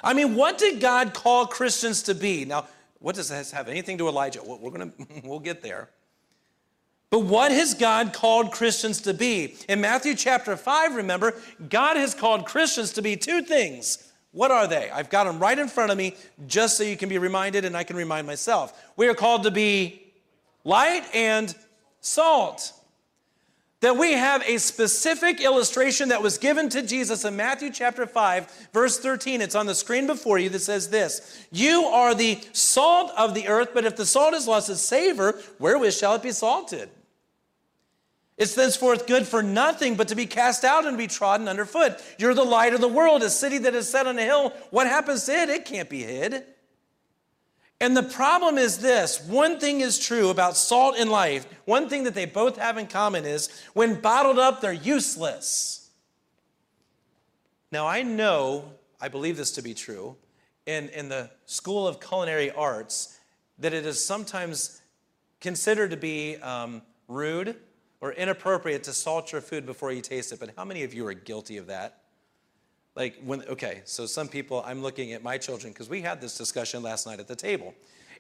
[0.04, 2.46] I mean, what did God call Christians to be?
[2.46, 2.68] Now,
[3.00, 4.42] what does this have anything to Elijah?
[4.44, 4.92] We're gonna,
[5.24, 5.90] we'll get there.
[7.10, 9.56] But what has God called Christians to be?
[9.68, 11.34] In Matthew chapter 5, remember,
[11.70, 14.12] God has called Christians to be two things.
[14.32, 14.92] What are they?
[14.92, 17.76] I've got them right in front of me just so you can be reminded and
[17.76, 18.92] I can remind myself.
[18.96, 20.04] We are called to be
[20.64, 21.56] light and
[22.00, 22.74] salt
[23.82, 28.70] that we have a specific illustration that was given to Jesus in Matthew chapter 5,
[28.74, 29.42] verse 13.
[29.42, 33.48] It's on the screen before you that says this You are the salt of the
[33.48, 36.90] earth, but if the salt has lost its savor, wherewith shall it be salted?
[38.38, 42.02] It's thenceforth good for nothing but to be cast out and be trodden underfoot.
[42.18, 44.54] You're the light of the world, a city that is set on a hill.
[44.70, 45.50] What happens to it?
[45.50, 46.46] It can't be hid.
[47.82, 51.48] And the problem is this one thing is true about salt and life.
[51.66, 55.90] One thing that they both have in common is when bottled up, they're useless.
[57.72, 60.18] Now, I know, I believe this to be true,
[60.66, 63.20] in, in the School of Culinary Arts,
[63.60, 64.82] that it is sometimes
[65.40, 67.56] considered to be um, rude
[68.02, 70.40] or inappropriate to salt your food before you taste it.
[70.40, 71.99] But how many of you are guilty of that?
[72.96, 76.38] Like when, okay, so some people, I'm looking at my children because we had this
[76.38, 77.74] discussion last night at the table.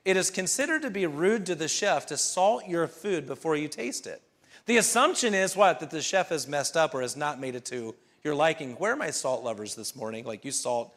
[0.05, 3.67] It is considered to be rude to the chef to salt your food before you
[3.67, 4.21] taste it.
[4.65, 5.79] The assumption is what?
[5.79, 8.73] That the chef has messed up or has not made it to your liking.
[8.73, 10.25] Where are my salt lovers this morning?
[10.25, 10.93] Like you salt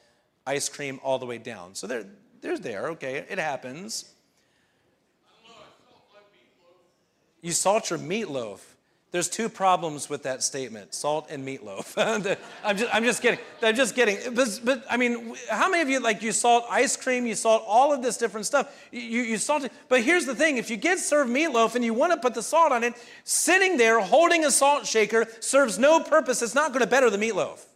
[0.46, 1.74] ice cream all the way down.
[1.74, 2.04] So they're,
[2.58, 4.12] there, okay, it happens.
[7.40, 8.60] You salt your meatloaf.
[9.12, 11.92] There's two problems with that statement salt and meatloaf.
[12.64, 13.38] I'm, just, I'm just kidding.
[13.62, 14.34] I'm just kidding.
[14.34, 17.62] But, but, I mean, how many of you, like, you salt ice cream, you salt
[17.66, 18.74] all of this different stuff?
[18.90, 19.72] You, you salt it.
[19.90, 22.42] But here's the thing if you get served meatloaf and you want to put the
[22.42, 26.40] salt on it, sitting there holding a salt shaker serves no purpose.
[26.40, 27.66] It's not going to better the meatloaf.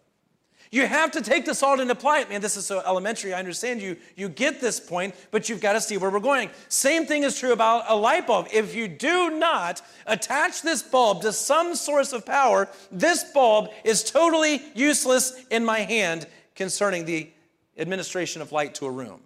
[0.77, 2.29] You have to take the salt and apply it.
[2.29, 3.33] Man, this is so elementary.
[3.33, 3.97] I understand you.
[4.14, 6.51] You get this point, but you've got to see where we're going.
[6.68, 8.49] Same thing is true about a light bulb.
[8.53, 14.05] If you do not attach this bulb to some source of power, this bulb is
[14.05, 17.31] totally useless in my hand concerning the
[17.79, 19.22] administration of light to a room.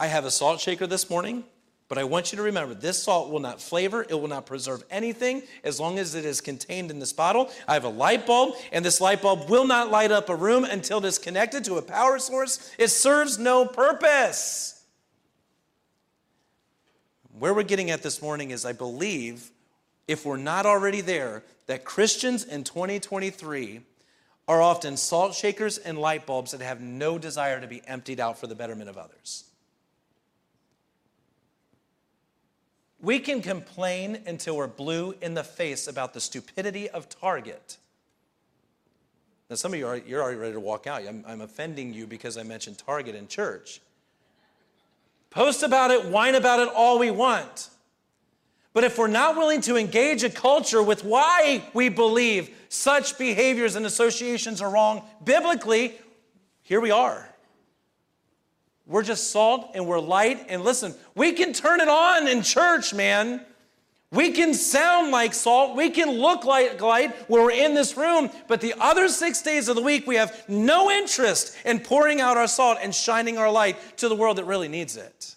[0.00, 1.44] I have a salt shaker this morning.
[1.94, 4.82] But I want you to remember this salt will not flavor, it will not preserve
[4.90, 7.52] anything as long as it is contained in this bottle.
[7.68, 10.64] I have a light bulb, and this light bulb will not light up a room
[10.64, 12.72] until it is connected to a power source.
[12.80, 14.82] It serves no purpose.
[17.38, 19.52] Where we're getting at this morning is I believe,
[20.08, 23.82] if we're not already there, that Christians in 2023
[24.48, 28.36] are often salt shakers and light bulbs that have no desire to be emptied out
[28.36, 29.44] for the betterment of others.
[33.04, 37.76] We can complain until we're blue in the face about the stupidity of Target.
[39.50, 41.02] Now, some of you are you're already ready to walk out.
[41.06, 43.82] I'm, I'm offending you because I mentioned Target in church.
[45.28, 47.68] Post about it, whine about it all we want.
[48.72, 53.76] But if we're not willing to engage a culture with why we believe such behaviors
[53.76, 55.92] and associations are wrong biblically,
[56.62, 57.28] here we are.
[58.86, 60.46] We're just salt and we're light.
[60.48, 63.44] And listen, we can turn it on in church, man.
[64.10, 65.76] We can sound like salt.
[65.76, 68.30] We can look like light when we're in this room.
[68.46, 72.36] But the other six days of the week, we have no interest in pouring out
[72.36, 75.34] our salt and shining our light to the world that really needs it.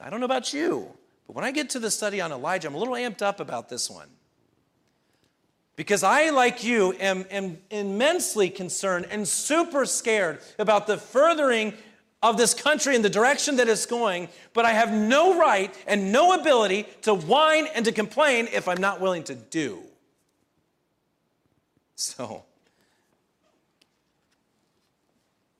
[0.00, 0.88] I don't know about you,
[1.26, 3.68] but when I get to the study on Elijah, I'm a little amped up about
[3.68, 4.08] this one.
[5.78, 11.72] Because I, like you, am, am immensely concerned and super scared about the furthering
[12.20, 16.10] of this country in the direction that it's going, but I have no right and
[16.10, 19.84] no ability to whine and to complain if I'm not willing to do.
[21.94, 22.44] So,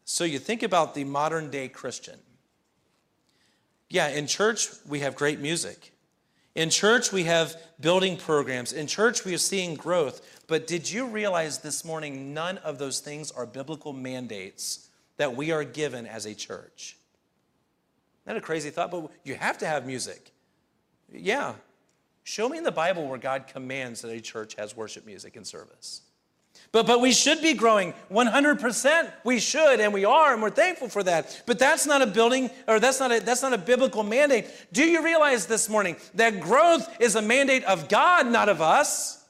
[0.04, 2.18] so you think about the modern day Christian.
[3.88, 5.92] Yeah, in church we have great music.
[6.58, 8.72] In church we have building programs.
[8.72, 10.42] In church we are seeing growth.
[10.46, 14.88] But did you realize this morning none of those things are biblical mandates?
[15.18, 16.96] that we are given as a church.
[18.26, 20.32] Not a crazy thought, but you have to have music.
[21.12, 21.54] Yeah.
[22.24, 25.46] Show me in the Bible where God commands that a church has worship music and
[25.46, 26.02] service.
[26.70, 29.12] But, but we should be growing 100%.
[29.24, 31.42] We should, and we are, and we're thankful for that.
[31.46, 34.46] But that's not a building, or that's not a, that's not a biblical mandate.
[34.72, 39.24] Do you realize this morning that growth is a mandate of God, not of us?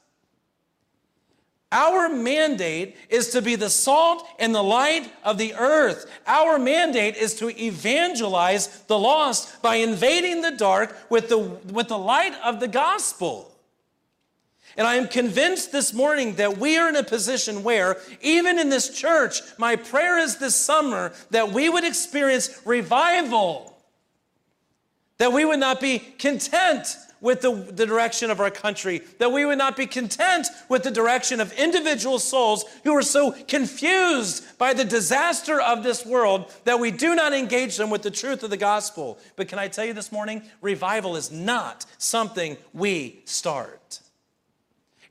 [1.71, 6.11] Our mandate is to be the salt and the light of the earth.
[6.25, 11.97] Our mandate is to evangelize the lost by invading the dark with the, with the
[11.97, 13.55] light of the gospel.
[14.77, 18.69] And I am convinced this morning that we are in a position where, even in
[18.69, 23.77] this church, my prayer is this summer that we would experience revival,
[25.17, 26.87] that we would not be content
[27.21, 30.91] with the, the direction of our country, that we would not be content with the
[30.91, 36.79] direction of individual souls who are so confused by the disaster of this world that
[36.79, 39.19] we do not engage them with the truth of the gospel.
[39.35, 43.99] But can I tell you this morning, revival is not something we start.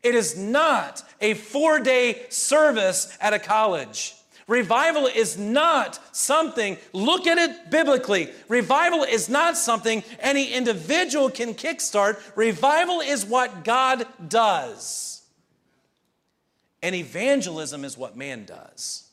[0.03, 4.15] It is not a four day service at a college.
[4.47, 8.31] Revival is not something, look at it biblically.
[8.49, 12.19] Revival is not something any individual can kickstart.
[12.35, 15.23] Revival is what God does.
[16.83, 19.11] And evangelism is what man does.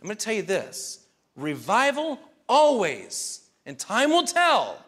[0.00, 1.04] I'm going to tell you this
[1.36, 2.18] revival
[2.48, 4.82] always, and time will tell,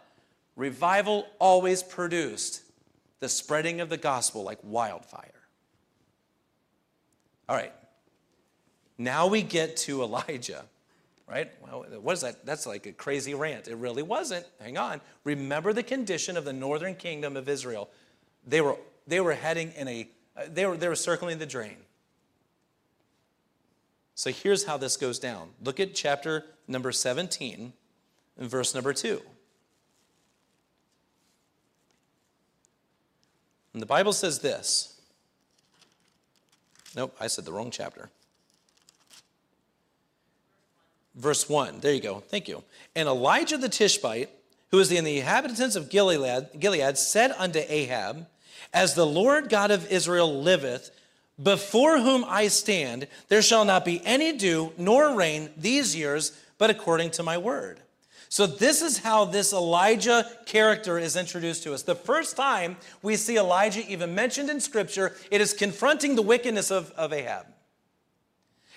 [0.57, 2.63] revival always produced
[3.24, 5.30] the spreading of the gospel like wildfire.
[7.48, 7.72] All right,
[8.98, 10.66] now we get to Elijah,
[11.26, 11.50] right?
[11.62, 12.44] Well, what is that?
[12.44, 13.66] That's like a crazy rant.
[13.66, 14.44] It really wasn't.
[14.60, 15.00] Hang on.
[15.24, 17.88] Remember the condition of the northern kingdom of Israel.
[18.46, 20.06] They were, they were heading in a,
[20.46, 21.76] they were, they were circling the drain.
[24.14, 25.48] So here's how this goes down.
[25.62, 27.72] Look at chapter number 17
[28.36, 29.22] and verse number 2.
[33.74, 34.98] And the Bible says this.
[36.96, 38.08] Nope, I said the wrong chapter
[41.14, 41.80] verse 1.
[41.80, 42.20] There you go.
[42.20, 42.62] Thank you.
[42.94, 44.30] And Elijah the Tishbite,
[44.70, 48.26] who is in the inhabitants of Gilead, Gilead, said unto Ahab,
[48.72, 50.90] As the Lord God of Israel liveth,
[51.42, 56.70] before whom I stand, there shall not be any dew nor rain these years, but
[56.70, 57.80] according to my word.
[58.28, 61.82] So, this is how this Elijah character is introduced to us.
[61.82, 66.70] The first time we see Elijah even mentioned in Scripture, it is confronting the wickedness
[66.70, 67.46] of, of Ahab.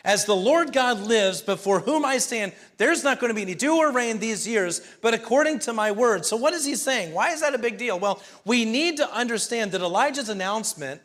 [0.04, 3.56] As the Lord God lives, before whom I stand, there's not going to be any
[3.56, 6.26] dew or rain these years, but according to my word.
[6.26, 7.14] So, what is he saying?
[7.14, 8.00] Why is that a big deal?
[8.00, 11.02] Well, we need to understand that Elijah's announcement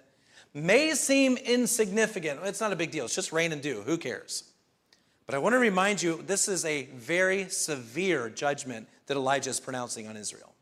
[0.54, 2.40] may seem insignificant.
[2.44, 3.82] It's not a big deal, it's just rain and dew.
[3.82, 4.44] Who cares?
[5.32, 9.60] But I want to remind you this is a very severe judgment that Elijah is
[9.60, 10.52] pronouncing on Israel.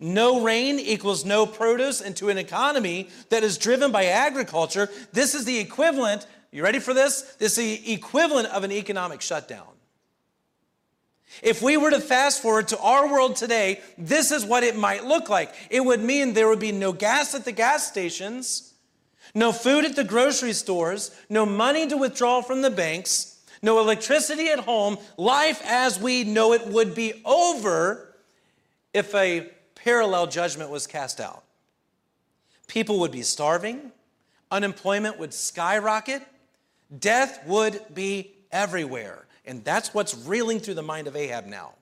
[0.00, 5.44] No rain equals no produce, into an economy that is driven by agriculture, this is
[5.44, 7.36] the equivalent you ready for this?
[7.38, 9.68] This is the equivalent of an economic shutdown.
[11.42, 15.04] If we were to fast forward to our world today, this is what it might
[15.04, 15.52] look like.
[15.68, 18.72] It would mean there would be no gas at the gas stations,
[19.34, 23.32] no food at the grocery stores, no money to withdraw from the banks,
[23.62, 24.98] no electricity at home.
[25.16, 28.14] Life as we know it would be over
[28.92, 31.44] if a parallel judgment was cast out.
[32.66, 33.92] People would be starving,
[34.50, 36.22] unemployment would skyrocket,
[36.98, 39.26] Death would be everywhere.
[39.46, 41.74] And that's what's reeling through the mind of Ahab now.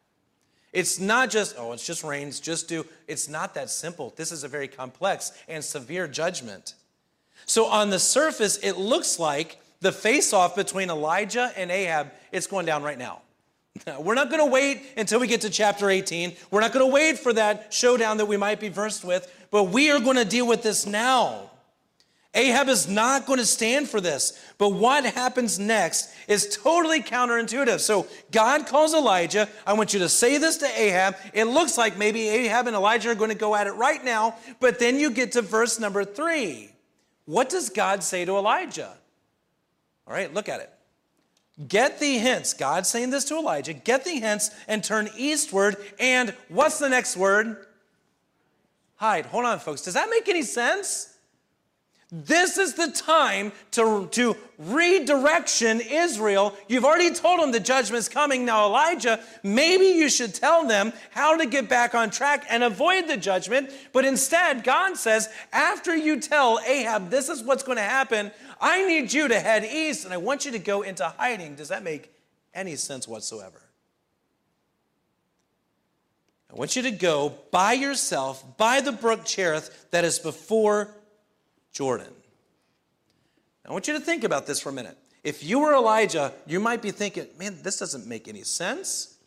[0.73, 2.87] It's not just, oh, it's just rains, just dew.
[3.07, 4.14] It's not that simple.
[4.16, 6.75] This is a very complex and severe judgment.
[7.45, 12.47] So, on the surface, it looks like the face off between Elijah and Ahab, it's
[12.47, 13.20] going down right now.
[14.01, 16.35] We're not going to wait until we get to chapter 18.
[16.51, 19.64] We're not going to wait for that showdown that we might be versed with, but
[19.64, 21.51] we are going to deal with this now.
[22.35, 24.41] Ahab is not going to stand for this.
[24.57, 27.80] But what happens next is totally counterintuitive.
[27.80, 29.49] So God calls Elijah.
[29.66, 31.16] I want you to say this to Ahab.
[31.35, 34.37] It looks like maybe Ahab and Elijah are going to go at it right now.
[34.61, 36.70] But then you get to verse number three.
[37.26, 38.97] What does God say to Elijah?
[40.12, 40.70] All right, look at it.
[41.68, 42.52] Get thee hence.
[42.52, 43.72] God saying this to Elijah.
[43.72, 45.76] Get thee hence and turn eastward.
[45.98, 47.64] And what's the next word?
[48.96, 49.24] Hide.
[49.24, 49.80] Hold on, folks.
[49.80, 51.11] Does that make any sense?
[52.14, 56.54] This is the time to, to redirection Israel.
[56.68, 58.44] You've already told them the judgment's coming.
[58.44, 63.08] Now, Elijah, maybe you should tell them how to get back on track and avoid
[63.08, 63.70] the judgment.
[63.94, 68.86] But instead, God says, after you tell Ahab this is what's going to happen, I
[68.86, 71.54] need you to head east and I want you to go into hiding.
[71.54, 72.12] Does that make
[72.52, 73.62] any sense whatsoever?
[76.50, 80.94] I want you to go by yourself by the brook Cherith that is before
[81.73, 82.12] Jordan.
[83.66, 84.97] I want you to think about this for a minute.
[85.25, 89.18] If you were Elijah, you might be thinking, man, this doesn't make any sense.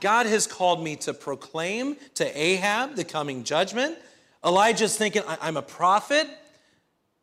[0.00, 3.98] God has called me to proclaim to Ahab the coming judgment.
[4.44, 6.26] Elijah's thinking, I'm a prophet.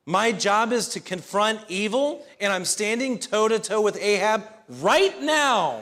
[0.05, 5.19] My job is to confront evil, and I'm standing toe to toe with Ahab right
[5.21, 5.81] now.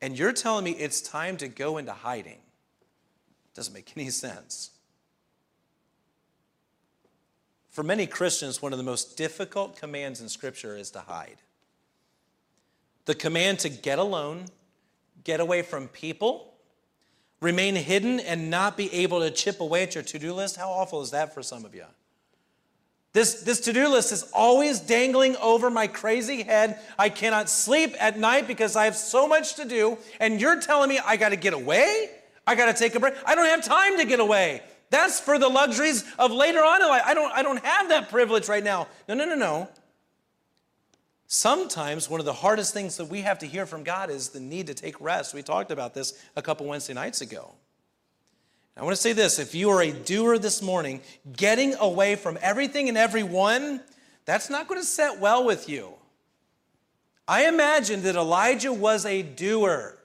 [0.00, 2.38] And you're telling me it's time to go into hiding.
[3.54, 4.70] Doesn't make any sense.
[7.68, 11.36] For many Christians, one of the most difficult commands in Scripture is to hide.
[13.04, 14.46] The command to get alone,
[15.24, 16.54] get away from people,
[17.40, 20.56] remain hidden, and not be able to chip away at your to do list.
[20.56, 21.84] How awful is that for some of you?
[23.12, 26.78] This, this to do list is always dangling over my crazy head.
[26.98, 29.98] I cannot sleep at night because I have so much to do.
[30.20, 32.10] And you're telling me I got to get away?
[32.46, 33.14] I got to take a break?
[33.26, 34.62] I don't have time to get away.
[34.90, 37.02] That's for the luxuries of later on in life.
[37.04, 38.88] I don't, I don't have that privilege right now.
[39.08, 39.68] No, no, no, no.
[41.26, 44.40] Sometimes one of the hardest things that we have to hear from God is the
[44.40, 45.34] need to take rest.
[45.34, 47.52] We talked about this a couple Wednesday nights ago.
[48.78, 51.02] I want to say this if you are a doer this morning,
[51.36, 53.82] getting away from everything and everyone,
[54.24, 55.94] that's not going to set well with you.
[57.26, 59.97] I imagine that Elijah was a doer.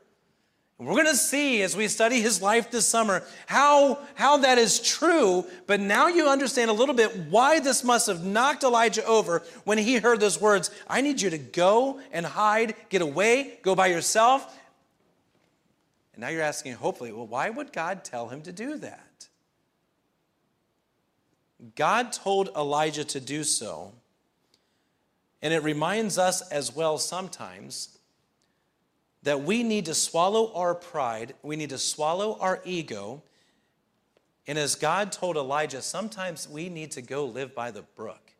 [0.80, 4.80] We're going to see as we study his life this summer how, how that is
[4.80, 9.44] true, but now you understand a little bit why this must have knocked Elijah over
[9.64, 13.76] when he heard those words I need you to go and hide, get away, go
[13.76, 14.60] by yourself.
[16.14, 19.28] And now you're asking, hopefully, well, why would God tell him to do that?
[21.76, 23.94] God told Elijah to do so,
[25.42, 27.93] and it reminds us as well sometimes
[29.24, 33.24] that we need to swallow our pride, we need to swallow our ego.
[34.48, 38.34] And as God told Elijah, sometimes we need to go live by the brook.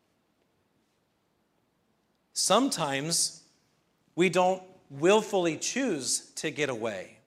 [2.34, 3.42] Sometimes
[4.14, 7.18] we don't willfully choose to get away.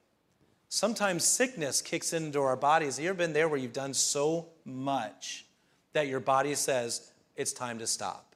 [0.70, 2.98] Sometimes sickness kicks into our bodies.
[2.98, 5.46] Have you ever been there where you've done so much
[5.94, 8.36] that your body says it's time to stop?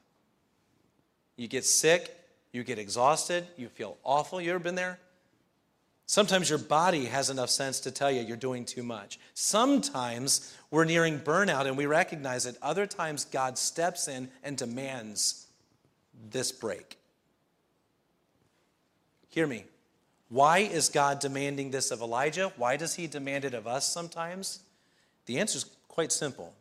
[1.36, 2.18] You get sick,
[2.52, 4.42] you get exhausted, you feel awful.
[4.42, 4.98] You ever been there?
[6.12, 9.18] Sometimes your body has enough sense to tell you you're doing too much.
[9.34, 12.57] Sometimes we're nearing burnout and we recognize it.
[12.62, 15.47] Other times, God steps in and demands
[16.30, 16.97] this break.
[19.30, 19.64] Hear me.
[20.28, 22.51] Why is God demanding this of Elijah?
[22.57, 24.59] Why does he demand it of us sometimes?
[25.28, 26.53] The answer is quite simple.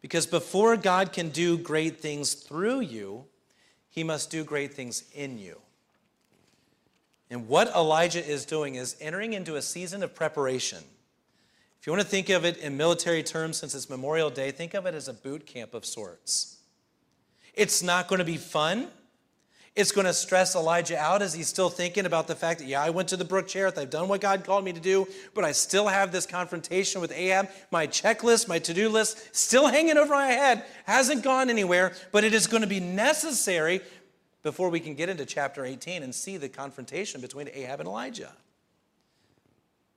[0.00, 3.26] Because before God can do great things through you,
[3.90, 5.60] he must do great things in you.
[7.30, 10.78] And what Elijah is doing is entering into a season of preparation.
[11.80, 14.74] If you want to think of it in military terms, since it's Memorial Day, think
[14.74, 16.58] of it as a boot camp of sorts.
[17.54, 18.88] It's not going to be fun.
[19.76, 22.82] It's going to stress Elijah out as he's still thinking about the fact that, yeah,
[22.82, 23.76] I went to the brook Cherith.
[23.76, 27.12] I've done what God called me to do, but I still have this confrontation with
[27.12, 27.50] Ahab.
[27.70, 32.24] My checklist, my to do list, still hanging over my head, hasn't gone anywhere, but
[32.24, 33.82] it is going to be necessary
[34.46, 38.30] before we can get into chapter 18 and see the confrontation between Ahab and Elijah.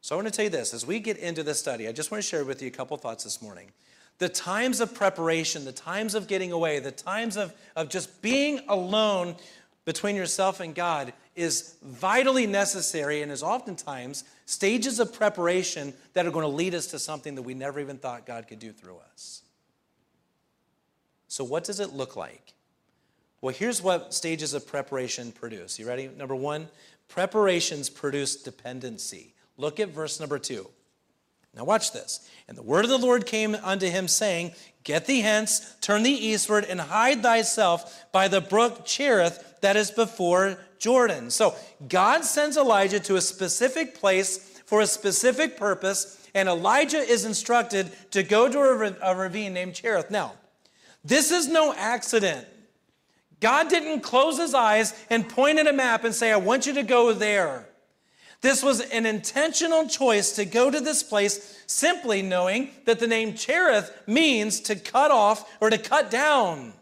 [0.02, 2.10] So I want to tell you this as we get into this study, I just
[2.10, 3.68] want to share with you a couple thoughts this morning.
[4.18, 8.62] The times of preparation, the times of getting away, the times of, of just being
[8.68, 9.36] alone
[9.86, 16.32] between yourself and God is vitally necessary and is oftentimes stages of preparation that are
[16.32, 18.98] going to lead us to something that we never even thought God could do through
[19.14, 19.44] us.
[21.28, 22.56] So, what does it look like?
[23.42, 25.80] Well, here's what stages of preparation produce.
[25.80, 26.10] You ready?
[26.18, 26.68] Number one,
[27.10, 29.34] Preparations produce dependency.
[29.58, 30.70] Look at verse number two.
[31.56, 32.30] Now, watch this.
[32.48, 34.52] And the word of the Lord came unto him, saying,
[34.84, 39.90] Get thee hence, turn thee eastward, and hide thyself by the brook Cherith that is
[39.90, 41.32] before Jordan.
[41.32, 41.56] So,
[41.90, 47.92] God sends Elijah to a specific place for a specific purpose, and Elijah is instructed
[48.12, 50.12] to go to a, ravine named Cherith.
[50.12, 50.34] Now,
[51.04, 52.48] this is no accident.
[53.40, 56.74] God didn't close his eyes and point at a map and say, I want you
[56.74, 57.68] to go there.
[58.42, 63.34] This was an intentional choice to go to this place simply knowing that the name
[63.34, 66.74] Cherith means to cut off or to cut down.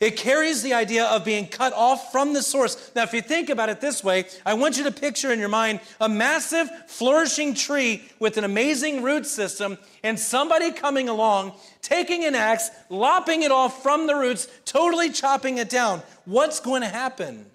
[0.00, 2.92] It carries the idea of being cut off from the source.
[2.94, 5.48] Now, if you think about it this way, I want you to picture in your
[5.48, 12.24] mind a massive, flourishing tree with an amazing root system, and somebody coming along, taking
[12.24, 16.02] an axe, lopping it off from the roots, totally chopping it down.
[16.26, 17.46] What's going to happen?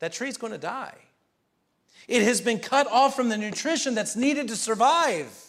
[0.00, 0.94] That tree's going to die.
[2.06, 5.47] It has been cut off from the nutrition that's needed to survive.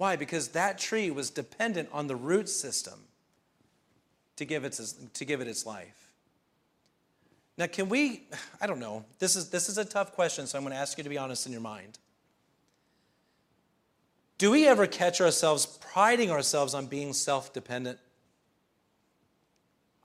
[0.00, 0.16] Why?
[0.16, 3.00] Because that tree was dependent on the root system
[4.36, 4.80] to give, it,
[5.12, 6.14] to give it its life.
[7.58, 8.22] Now, can we,
[8.62, 10.96] I don't know, this is, this is a tough question, so I'm going to ask
[10.96, 11.98] you to be honest in your mind.
[14.38, 17.98] Do we ever catch ourselves priding ourselves on being self dependent?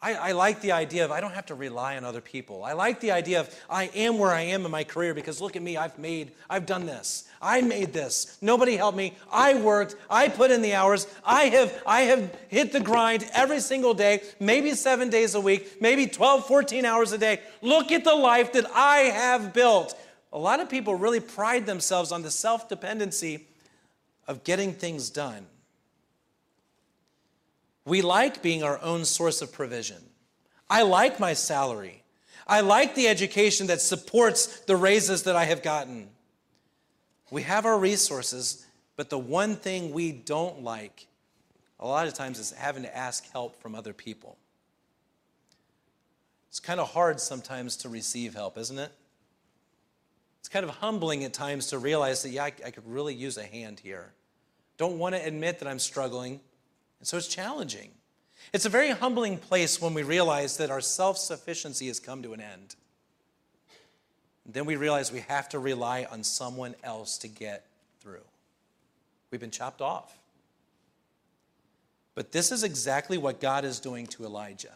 [0.05, 2.63] I, I, like the idea of I don't have to rely on other people.
[2.63, 5.55] I like the idea of I am where I am in my career because look
[5.55, 7.27] at me, I've made, I've done this.
[7.41, 8.37] I made this.
[8.39, 9.17] Nobody helped me.
[9.31, 9.95] I worked.
[10.07, 11.07] I put in the hours.
[11.25, 15.81] I have, I have hit the grind every single day, maybe seven days a week,
[15.81, 17.39] maybe 12, 14 hours a day.
[17.63, 19.99] Look at the life that I have built.
[20.31, 23.47] A lot of people really pride themselves on the self dependency
[24.27, 25.47] of getting things done.
[27.85, 30.01] We like being our own source of provision.
[30.69, 32.03] I like my salary.
[32.47, 36.09] I like the education that supports the raises that I have gotten.
[37.31, 38.65] We have our resources,
[38.95, 41.07] but the one thing we don't like
[41.79, 44.37] a lot of times is having to ask help from other people.
[46.49, 48.91] It's kind of hard sometimes to receive help, isn't it?
[50.39, 53.37] It's kind of humbling at times to realize that, yeah, I, I could really use
[53.37, 54.13] a hand here.
[54.77, 56.39] Don't want to admit that I'm struggling.
[56.99, 57.91] And so it's challenging.
[58.53, 62.33] It's a very humbling place when we realize that our self sufficiency has come to
[62.33, 62.75] an end.
[64.45, 67.65] then we realize we have to rely on someone else to get
[67.99, 68.23] through.
[69.31, 70.19] We've been chopped off.
[72.13, 74.75] But this is exactly what God is doing to Elijah.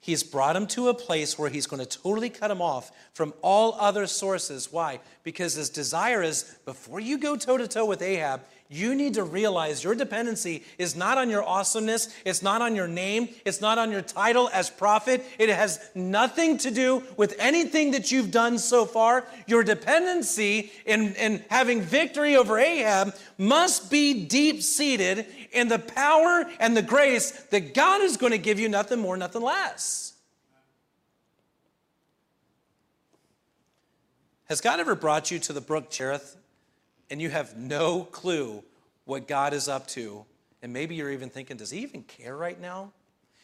[0.00, 3.34] He's brought him to a place where he's going to totally cut him off from
[3.42, 4.72] all other sources.
[4.72, 5.00] Why?
[5.24, 9.22] Because his desire is before you go toe to toe with Ahab, you need to
[9.22, 13.78] realize your dependency is not on your awesomeness, it's not on your name, it's not
[13.78, 15.24] on your title as prophet.
[15.38, 19.24] It has nothing to do with anything that you've done so far.
[19.46, 26.44] Your dependency in, in having victory over Ahab must be deep seated in the power
[26.58, 30.14] and the grace that God is going to give you, nothing more, nothing less.
[34.46, 36.36] Has God ever brought you to the brook Cherith
[37.10, 38.62] and you have no clue
[39.04, 40.24] what God is up to.
[40.62, 42.92] And maybe you're even thinking, does he even care right now?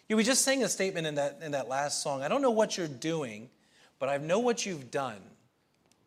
[0.08, 2.22] You we just sang a statement in that, in that last song.
[2.22, 3.48] I don't know what you're doing,
[3.98, 5.20] but I know what you've done.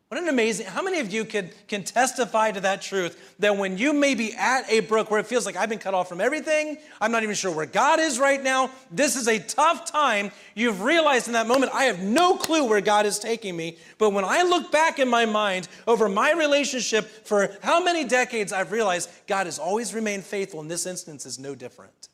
[0.10, 3.80] What an amazing, how many of you can, can testify to that truth that when
[3.80, 6.22] you may be at a brook where it feels like I've been cut off from
[6.22, 10.30] everything, I'm not even sure where God is right now, this is a tough time,
[10.54, 13.80] you've realized in that moment, I have no clue where God is taking me.
[13.98, 18.54] But when I look back in my mind over my relationship for how many decades,
[18.54, 22.10] I've realized God has always remained faithful, and this instance is no different.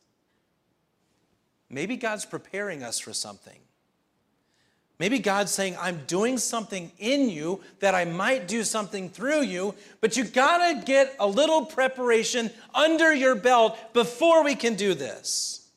[1.70, 3.60] Maybe God's preparing us for something.
[5.02, 9.74] Maybe God's saying, I'm doing something in you that I might do something through you,
[10.00, 15.68] but you gotta get a little preparation under your belt before we can do this.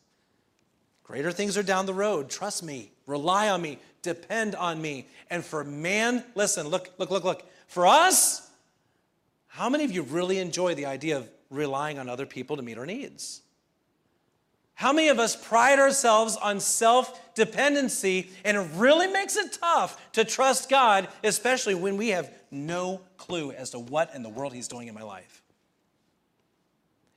[1.05, 2.29] Greater things are down the road.
[2.29, 5.07] Trust me, rely on me, depend on me.
[5.31, 7.47] And for man, listen, look, look, look, look.
[7.67, 8.47] For us,
[9.47, 12.77] how many of you really enjoy the idea of relying on other people to meet
[12.77, 13.41] our needs?
[14.75, 20.13] How many of us pride ourselves on self dependency and it really makes it tough
[20.13, 24.53] to trust God, especially when we have no clue as to what in the world
[24.53, 25.43] He's doing in my life?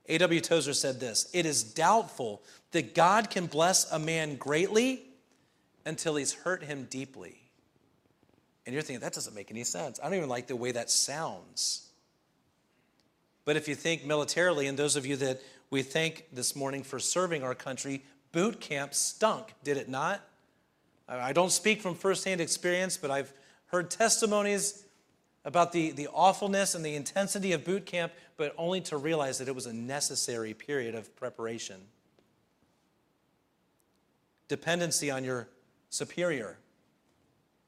[0.10, 0.40] A.W.
[0.40, 2.42] Tozer said this It is doubtful
[2.72, 5.04] that God can bless a man greatly
[5.86, 7.40] until he's hurt him deeply.
[8.66, 10.00] And you're thinking, that doesn't make any sense.
[10.02, 11.88] I don't even like the way that sounds.
[13.46, 17.00] But if you think militarily, and those of you that we thank this morning for
[17.00, 18.04] serving our country.
[18.32, 20.22] Boot camp stunk, did it not?
[21.10, 23.32] I don't speak from firsthand experience, but I've
[23.68, 24.84] heard testimonies
[25.46, 29.48] about the, the awfulness and the intensity of boot camp, but only to realize that
[29.48, 31.78] it was a necessary period of preparation.
[34.50, 35.48] Dependency on your
[35.90, 36.58] superior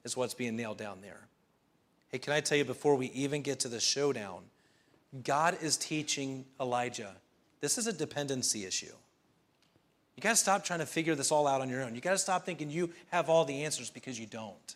[0.04, 1.28] is what's being nailed down there.
[2.10, 4.44] Hey, can I tell you before we even get to the showdown,
[5.24, 7.16] God is teaching Elijah
[7.62, 8.94] this is a dependency issue.
[10.16, 11.96] You got to stop trying to figure this all out on your own.
[11.96, 14.76] You got to stop thinking you have all the answers because you don't.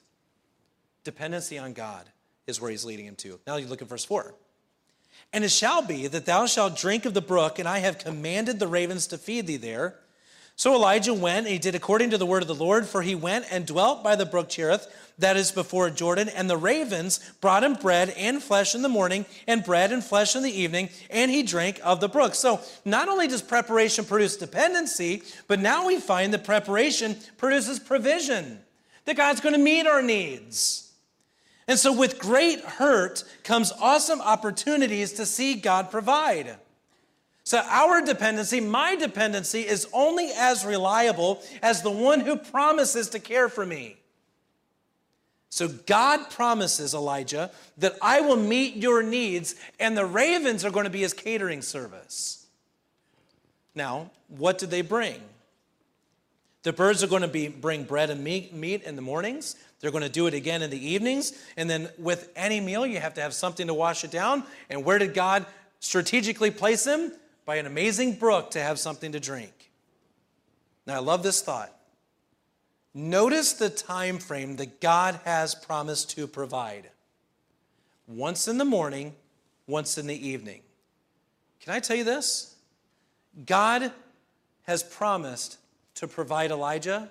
[1.04, 2.08] Dependency on God
[2.48, 3.40] is where he's leading him to.
[3.46, 4.34] Now you look at verse 4.
[5.34, 8.60] And it shall be that thou shalt drink of the brook, and I have commanded
[8.60, 9.96] the ravens to feed thee there.
[10.56, 13.16] So Elijah went, and he did according to the word of the Lord, for he
[13.16, 14.88] went and dwelt by the brook Cherith,
[15.18, 16.30] that is before Jordan.
[16.30, 20.36] And the ravens brought him bread and flesh in the morning, and bread and flesh
[20.36, 22.36] in the evening, and he drank of the brook.
[22.36, 28.60] So not only does preparation produce dependency, but now we find that preparation produces provision,
[29.06, 30.92] that God's going to meet our needs.
[31.68, 36.58] And so, with great hurt comes awesome opportunities to see God provide.
[37.46, 43.20] So, our dependency, my dependency, is only as reliable as the one who promises to
[43.20, 43.98] care for me.
[45.50, 50.86] So, God promises Elijah that I will meet your needs, and the ravens are going
[50.86, 52.48] to be his catering service.
[53.76, 55.22] Now, what did they bring?
[56.64, 59.58] The birds are going to be, bring bread and meat, meat in the mornings.
[59.82, 61.34] They're going to do it again in the evenings.
[61.58, 64.44] And then with any meal, you have to have something to wash it down.
[64.70, 65.46] And where did God
[65.82, 67.12] strategically place him?
[67.46, 69.72] By an amazing brook to have something to drink.
[70.86, 71.74] Now, I love this thought.
[72.94, 76.90] Notice the time frame that God has promised to provide.
[78.08, 79.16] Once in the morning,
[79.68, 80.62] once in the evening.
[81.62, 82.56] Can I tell you this?
[83.46, 83.92] God
[84.64, 85.58] has promised
[85.96, 87.10] to provide Elijah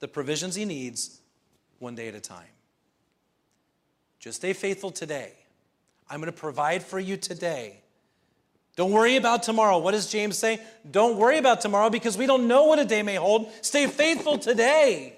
[0.00, 1.20] the provisions he needs
[1.78, 2.46] one day at a time.
[4.18, 5.32] Just stay faithful today.
[6.10, 7.83] I'm going to provide for you today.
[8.76, 9.78] Don't worry about tomorrow.
[9.78, 10.60] What does James say?
[10.90, 13.50] Don't worry about tomorrow because we don't know what a day may hold.
[13.60, 15.14] Stay faithful today.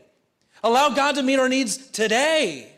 [0.63, 2.76] Allow God to meet our needs today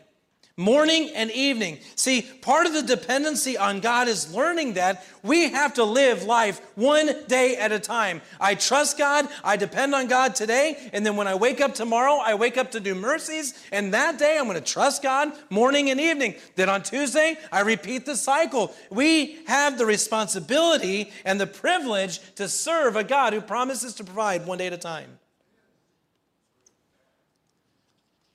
[0.59, 1.79] morning and evening.
[1.95, 6.61] See, part of the dependency on God is learning that we have to live life
[6.75, 8.21] one day at a time.
[8.41, 12.15] I trust God, I depend on God today, and then when I wake up tomorrow,
[12.15, 15.89] I wake up to new mercies, and that day I'm going to trust God morning
[15.89, 16.35] and evening.
[16.55, 18.75] Then on Tuesday, I repeat the cycle.
[18.89, 24.45] We have the responsibility and the privilege to serve a God who promises to provide
[24.45, 25.18] one day at a time.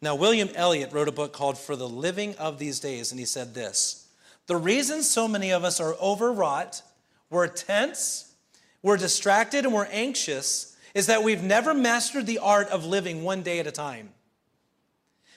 [0.04, 3.24] Now, William Elliot wrote a book called For the Living of These Days, and he
[3.24, 4.06] said this
[4.48, 6.82] The reason so many of us are overwrought,
[7.30, 8.34] we're tense,
[8.82, 13.40] we're distracted, and we're anxious is that we've never mastered the art of living one
[13.40, 14.10] day at a time.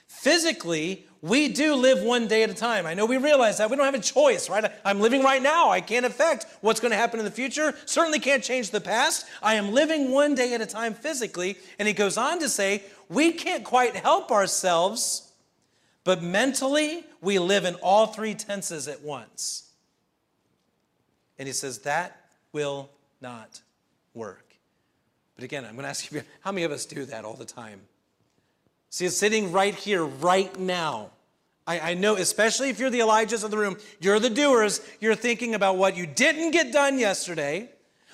[0.06, 2.86] Physically, we do live one day at a time.
[2.86, 3.70] I know we realize that.
[3.70, 4.70] We don't have a choice, right?
[4.84, 5.70] I'm living right now.
[5.70, 7.74] I can't affect what's going to happen in the future.
[7.86, 9.26] Certainly can't change the past.
[9.42, 11.58] I am living one day at a time physically.
[11.78, 15.32] And he goes on to say, we can't quite help ourselves,
[16.04, 19.70] but mentally, we live in all three tenses at once.
[21.38, 22.90] And he says, that will
[23.20, 23.60] not
[24.14, 24.54] work.
[25.34, 27.44] But again, I'm going to ask you, how many of us do that all the
[27.44, 27.80] time?
[28.90, 31.10] See, it's sitting right here, right now.
[31.66, 35.14] I, I, know, especially if you're the Elijahs of the room, you're the doers, you're
[35.14, 37.68] thinking about what you didn't get done yesterday,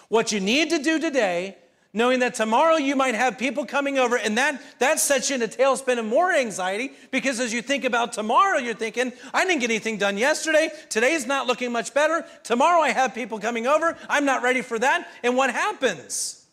[0.09, 1.57] what you need to do today,
[1.93, 5.43] knowing that tomorrow you might have people coming over, and that, that sets you in
[5.43, 9.61] a tailspin of more anxiety because as you think about tomorrow, you're thinking, I didn't
[9.61, 10.71] get anything done yesterday.
[10.91, 12.27] Today's not looking much better.
[12.43, 13.97] Tomorrow I have people coming over.
[14.09, 15.09] I'm not ready for that.
[15.23, 16.44] And what happens?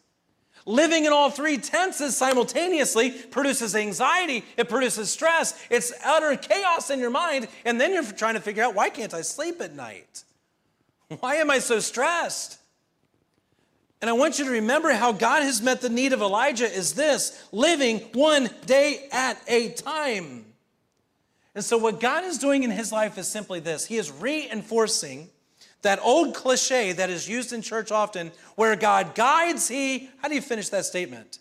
[0.66, 7.00] Living in all three tenses simultaneously produces anxiety, it produces stress, it's utter chaos in
[7.00, 10.24] your mind, and then you're trying to figure out why can't I sleep at night?
[11.20, 12.60] Why am I so stressed?
[14.02, 16.94] And I want you to remember how God has met the need of Elijah is
[16.94, 20.46] this living one day at a time.
[21.54, 25.30] And so, what God is doing in his life is simply this He is reinforcing
[25.82, 30.36] that old cliche that is used in church often where God guides, He, how do
[30.36, 31.40] you finish that statement?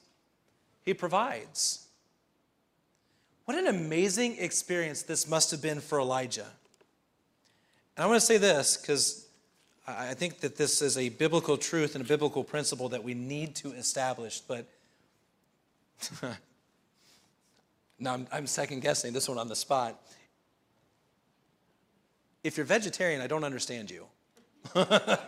[0.85, 1.87] He provides.
[3.45, 6.47] What an amazing experience this must have been for Elijah.
[7.97, 9.27] And I want to say this because
[9.87, 13.55] I think that this is a biblical truth and a biblical principle that we need
[13.57, 14.67] to establish, but
[17.99, 20.01] now I'm, I'm second guessing this one on the spot.
[22.43, 24.07] If you're vegetarian, I don't understand you.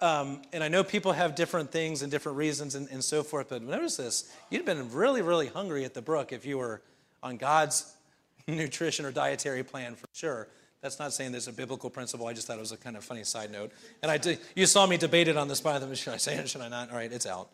[0.00, 3.50] Um, and I know people have different things and different reasons and, and so forth,
[3.50, 4.32] but notice this.
[4.48, 6.80] You'd have been really, really hungry at the brook if you were
[7.22, 7.94] on God's
[8.48, 10.48] nutrition or dietary plan for sure.
[10.80, 12.26] That's not saying there's a biblical principle.
[12.26, 13.72] I just thought it was a kind of funny side note.
[14.02, 15.82] And I did, you saw me debate it on the spot.
[15.96, 16.48] Should I say it?
[16.48, 16.90] Should I not?
[16.90, 17.50] All right, it's out.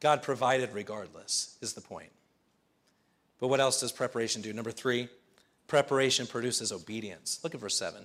[0.00, 2.10] God provided regardless, is the point.
[3.40, 4.52] But what else does preparation do?
[4.52, 5.08] Number three,
[5.66, 7.40] preparation produces obedience.
[7.42, 8.04] Look at verse 7.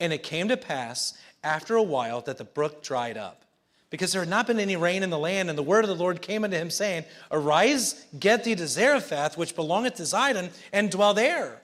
[0.00, 3.44] And it came to pass after a while that the brook dried up,
[3.90, 5.48] because there had not been any rain in the land.
[5.48, 9.38] And the word of the Lord came unto him, saying, Arise, get thee to Zarephath,
[9.38, 11.60] which belongeth to Zidon, and dwell there.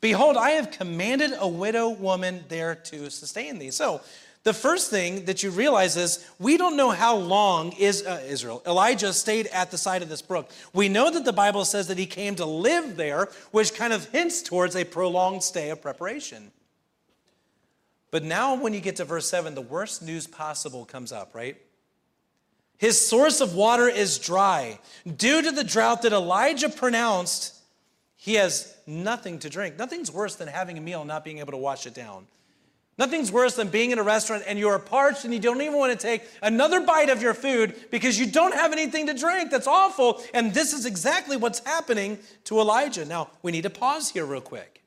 [0.00, 3.70] Behold, I have commanded a widow woman there to sustain thee.
[3.70, 4.02] So,
[4.44, 8.62] the first thing that you realize is we don't know how long is uh, Israel.
[8.66, 10.50] Elijah stayed at the side of this brook.
[10.74, 14.06] We know that the Bible says that he came to live there, which kind of
[14.10, 16.52] hints towards a prolonged stay of preparation.
[18.14, 21.56] But now, when you get to verse 7, the worst news possible comes up, right?
[22.76, 24.78] His source of water is dry.
[25.04, 27.56] Due to the drought that Elijah pronounced,
[28.14, 29.76] he has nothing to drink.
[29.76, 32.28] Nothing's worse than having a meal and not being able to wash it down.
[32.98, 35.90] Nothing's worse than being in a restaurant and you're parched and you don't even want
[35.90, 39.50] to take another bite of your food because you don't have anything to drink.
[39.50, 40.22] That's awful.
[40.32, 43.04] And this is exactly what's happening to Elijah.
[43.04, 44.82] Now, we need to pause here real quick.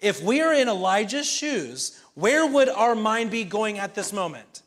[0.00, 4.62] If we are in Elijah's shoes, where would our mind be going at this moment?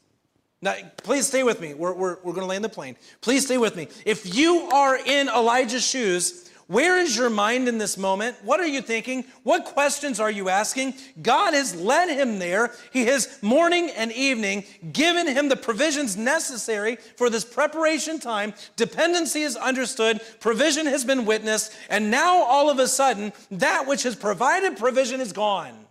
[0.62, 1.74] Now, please stay with me.
[1.74, 2.96] We're, we're, we're going to land the plane.
[3.22, 3.88] Please stay with me.
[4.06, 8.38] If you are in Elijah's shoes, where is your mind in this moment?
[8.44, 9.26] What are you thinking?
[9.42, 10.94] What questions are you asking?
[11.20, 12.76] God has led him there.
[12.94, 18.54] He has morning and evening given him the provisions necessary for this preparation time.
[18.76, 24.04] Dependency is understood, provision has been witnessed, and now all of a sudden, that which
[24.04, 25.88] has provided provision is gone.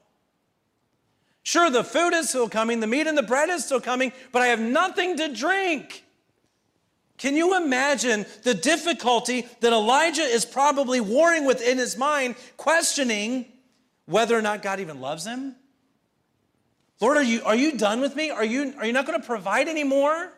[1.49, 4.43] Sure, the food is still coming, the meat and the bread is still coming, but
[4.43, 6.05] I have nothing to drink.
[7.17, 13.47] Can you imagine the difficulty that Elijah is probably warring with in his mind, questioning
[14.05, 15.57] whether or not God even loves him?
[17.01, 18.29] Lord, are you, are you done with me?
[18.29, 20.31] Are you, are you not going to provide anymore?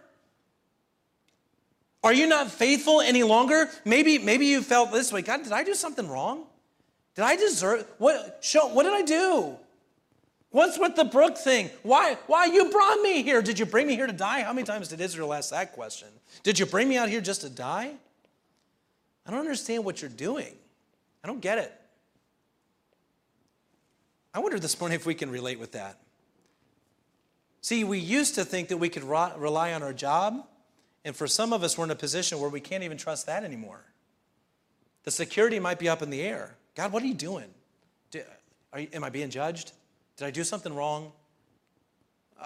[2.05, 3.69] Are you not faithful any longer?
[3.85, 6.45] Maybe, maybe you felt this way God, did I do something wrong?
[7.17, 8.39] Did I deserve what?
[8.43, 9.57] Show, what did I do?
[10.51, 11.71] What's with the brook thing?
[11.83, 12.17] Why?
[12.27, 13.41] Why you brought me here?
[13.41, 14.43] Did you bring me here to die?
[14.43, 16.09] How many times did Israel ask that question?
[16.43, 17.93] Did you bring me out here just to die?
[19.25, 20.55] I don't understand what you're doing.
[21.23, 21.73] I don't get it.
[24.35, 25.99] I wonder this morning if we can relate with that.
[27.63, 30.47] See, we used to think that we could rely on our job,
[31.05, 33.45] and for some of us, we're in a position where we can't even trust that
[33.45, 33.85] anymore.
[35.05, 36.57] The security might be up in the air.
[36.75, 37.47] God, what are you doing?
[38.11, 38.23] Do,
[38.73, 39.73] are you, am I being judged?
[40.21, 41.13] Did I do something wrong?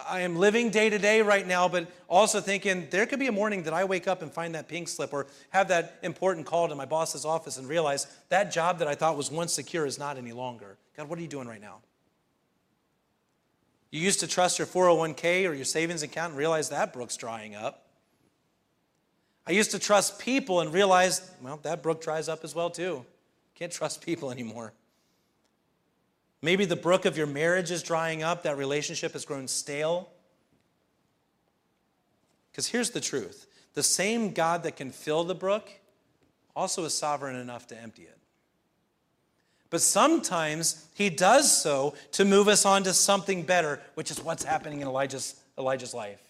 [0.08, 3.32] I am living day to day right now, but also thinking there could be a
[3.32, 6.68] morning that I wake up and find that pink slip or have that important call
[6.68, 9.98] to my boss's office and realize that job that I thought was once secure is
[9.98, 10.76] not any longer.
[10.96, 11.78] God, what are you doing right now?
[13.90, 17.56] You used to trust your 401k or your savings account and realize that brook's drying
[17.56, 17.88] up.
[19.48, 23.04] I used to trust people and realize, well, that brook dries up as well too.
[23.56, 24.74] Can't trust people anymore.
[26.44, 30.10] Maybe the brook of your marriage is drying up, that relationship has grown stale.
[32.52, 35.70] Because here's the truth the same God that can fill the brook
[36.54, 38.18] also is sovereign enough to empty it.
[39.70, 44.44] But sometimes he does so to move us on to something better, which is what's
[44.44, 46.20] happening in Elijah's, Elijah's life.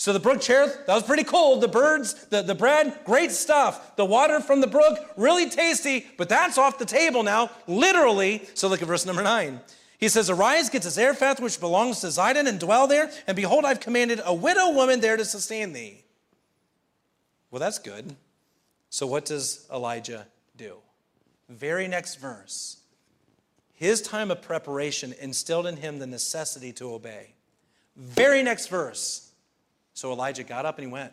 [0.00, 1.60] So the brook Cherith, that was pretty cool.
[1.60, 3.96] The birds, the, the bread, great stuff.
[3.96, 8.48] The water from the brook, really tasty, but that's off the table now, literally.
[8.54, 9.60] So look at verse number nine.
[9.98, 13.10] He says, Arise, get to Zarephath, which belongs to Zidon, and dwell there.
[13.26, 16.02] And behold, I've commanded a widow woman there to sustain thee.
[17.50, 18.16] Well, that's good.
[18.88, 20.76] So what does Elijah do?
[21.50, 22.78] Very next verse.
[23.74, 27.34] His time of preparation instilled in him the necessity to obey.
[27.96, 29.29] Very next verse.
[30.00, 31.12] So Elijah got up and he went.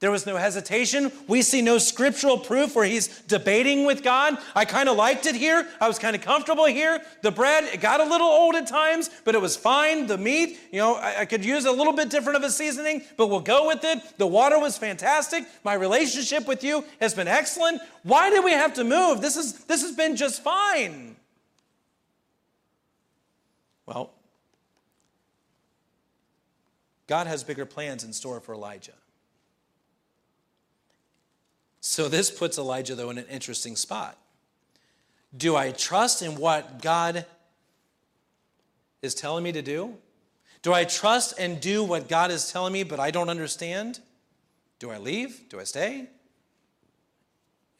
[0.00, 1.10] There was no hesitation.
[1.26, 4.36] We see no scriptural proof where he's debating with God.
[4.54, 5.66] I kind of liked it here.
[5.80, 7.00] I was kind of comfortable here.
[7.22, 10.06] The bread, it got a little old at times, but it was fine.
[10.06, 13.00] The meat, you know, I, I could use a little bit different of a seasoning,
[13.16, 14.18] but we'll go with it.
[14.18, 15.46] The water was fantastic.
[15.64, 17.80] My relationship with you has been excellent.
[18.02, 19.22] Why did we have to move?
[19.22, 21.16] This, is, this has been just fine.
[23.86, 24.10] Well,
[27.06, 28.92] God has bigger plans in store for Elijah.
[31.80, 34.16] So this puts Elijah, though, in an interesting spot.
[35.36, 37.26] Do I trust in what God
[39.02, 39.94] is telling me to do?
[40.62, 44.00] Do I trust and do what God is telling me, but I don't understand?
[44.78, 45.48] Do I leave?
[45.50, 46.06] Do I stay?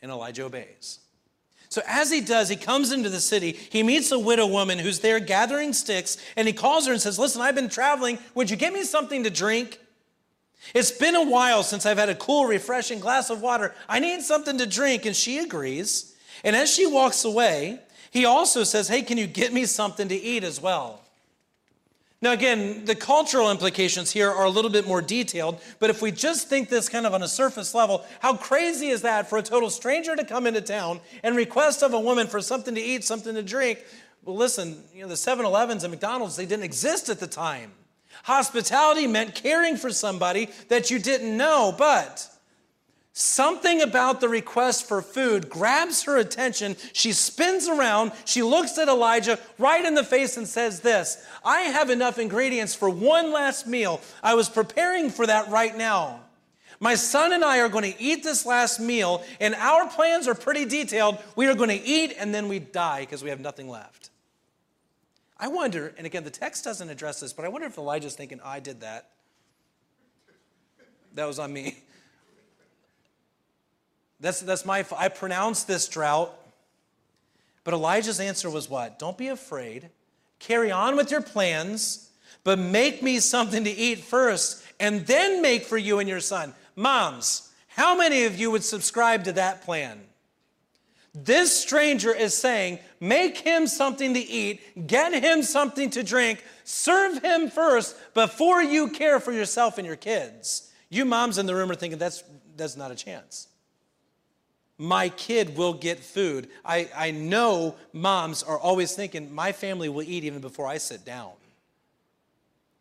[0.03, 0.99] And Elijah obeys.
[1.75, 3.51] So, as he does, he comes into the city.
[3.51, 7.19] He meets a widow woman who's there gathering sticks, and he calls her and says,
[7.19, 8.21] Listen, I've been traveling.
[8.37, 9.81] Would you get me something to drink?
[10.73, 13.75] It's been a while since I've had a cool, refreshing glass of water.
[13.89, 15.05] I need something to drink.
[15.05, 16.15] And she agrees.
[16.45, 17.81] And as she walks away,
[18.13, 21.04] he also says, Hey, can you get me something to eat as well?
[22.25, 26.11] Now, again, the cultural implications here are a little bit more detailed, but if we
[26.11, 29.43] just think this kind of on a surface level, how crazy is that for a
[29.43, 33.05] total stranger to come into town and request of a woman for something to eat,
[33.05, 33.85] something to drink?
[34.25, 37.73] Well, listen, you know, the 7 Elevens and McDonald's, they didn't exist at the time.
[38.23, 42.27] Hospitality meant caring for somebody that you didn't know, but
[43.17, 46.75] Something about the request for food grabs her attention.
[46.93, 48.11] She spins around.
[48.25, 52.75] She looks at Elijah right in the face and says, This I have enough ingredients
[52.75, 54.01] for one last meal.
[54.21, 56.23] I was preparing for that right now.
[56.81, 60.35] My son and I are going to eat this last meal, and our plans are
[60.35, 61.19] pretty detailed.
[61.37, 64.11] We are going to eat and then we die because we have nothing left.
[65.39, 68.41] I wonder, and again, the text doesn't address this, but I wonder if Elijah's thinking,
[68.45, 69.11] I did that.
[71.15, 71.79] That was on me.
[74.25, 76.35] That's, that's my, I pronounced this drought.
[77.63, 78.99] But Elijah's answer was what?
[78.99, 79.91] Don't be afraid.
[80.39, 82.11] Carry on with your plans,
[82.43, 86.55] but make me something to eat first, and then make for you and your son.
[86.75, 90.01] Moms, how many of you would subscribe to that plan?
[91.15, 97.23] This stranger is saying, make him something to eat, get him something to drink, serve
[97.23, 100.73] him first before you care for yourself and your kids.
[100.89, 102.25] You moms in the room are thinking, that's,
[102.57, 103.49] that's not a chance
[104.79, 106.49] my kid will get food.
[106.65, 111.05] I, I know moms are always thinking, my family will eat even before I sit
[111.05, 111.33] down.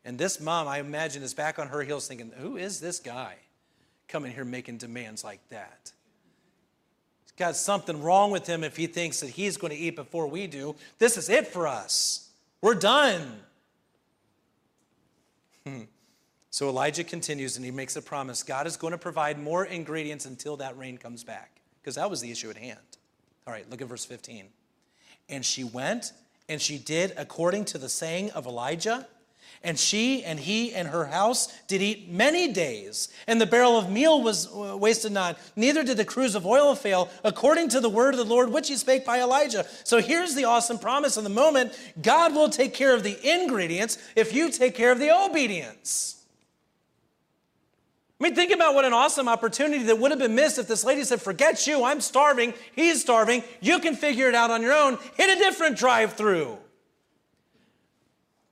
[0.04, 3.36] And this mom, I imagine, is back on her heels thinking, who is this guy
[4.08, 5.92] coming here making demands like that?
[7.24, 10.28] He's got something wrong with him if he thinks that he's going to eat before
[10.28, 10.76] we do.
[10.98, 12.30] This is it for us.
[12.62, 13.40] We're done.
[15.66, 15.84] Hmm.
[16.50, 20.26] so Elijah continues and he makes a promise God is going to provide more ingredients
[20.26, 21.53] until that rain comes back
[21.84, 22.80] because that was the issue at hand.
[23.46, 24.46] All right, look at verse 15.
[25.28, 26.14] And she went
[26.48, 29.06] and she did according to the saying of Elijah.
[29.66, 33.90] And she and he and her house did eat many days, and the barrel of
[33.90, 37.90] meal was uh, wasted not, neither did the cruse of oil fail, according to the
[37.90, 39.66] word of the Lord which he spake by Elijah.
[39.86, 43.98] So here's the awesome promise in the moment God will take care of the ingredients
[44.18, 46.23] if you take care of the obedience.
[48.24, 50.86] I mean, think about what an awesome opportunity that would have been missed if this
[50.86, 54.72] lady said, Forget you, I'm starving, he's starving, you can figure it out on your
[54.72, 56.58] own, hit a different drive through.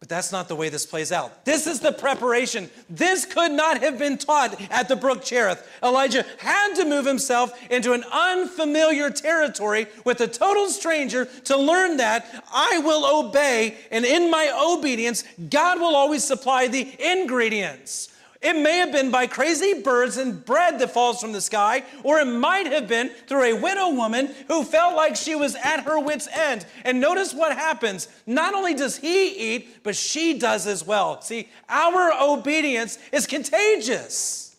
[0.02, 1.46] But that's not the way this plays out.
[1.46, 2.70] This is the preparation.
[2.90, 5.66] This could not have been taught at the brook Cherith.
[5.82, 11.96] Elijah had to move himself into an unfamiliar territory with a total stranger to learn
[11.96, 18.11] that I will obey, and in my obedience, God will always supply the ingredients.
[18.42, 22.20] It may have been by crazy birds and bread that falls from the sky, or
[22.20, 26.00] it might have been through a widow woman who felt like she was at her
[26.00, 26.66] wits' end.
[26.84, 28.08] And notice what happens.
[28.26, 31.22] Not only does he eat, but she does as well.
[31.22, 34.56] See, our obedience is contagious.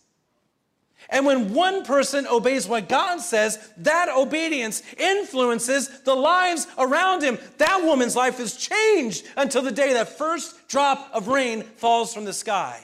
[1.09, 7.37] And when one person obeys what God says, that obedience influences the lives around him.
[7.57, 12.23] That woman's life is changed until the day that first drop of rain falls from
[12.23, 12.81] the sky.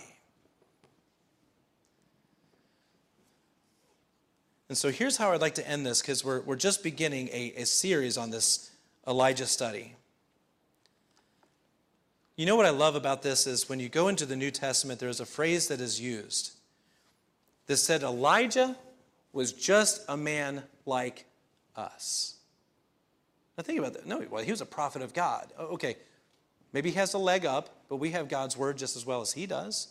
[4.69, 7.53] And so here's how I'd like to end this because we're, we're just beginning a,
[7.57, 8.69] a series on this
[9.07, 9.95] Elijah study.
[12.35, 14.99] You know what I love about this is when you go into the New Testament,
[14.99, 16.53] there's a phrase that is used
[17.65, 18.77] that said Elijah
[19.33, 21.25] was just a man like
[21.75, 22.35] us.
[23.57, 24.05] Now think about that.
[24.05, 25.51] No, well, he was a prophet of God.
[25.59, 25.97] Okay,
[26.73, 29.33] maybe he has a leg up, but we have God's word just as well as
[29.33, 29.87] he does.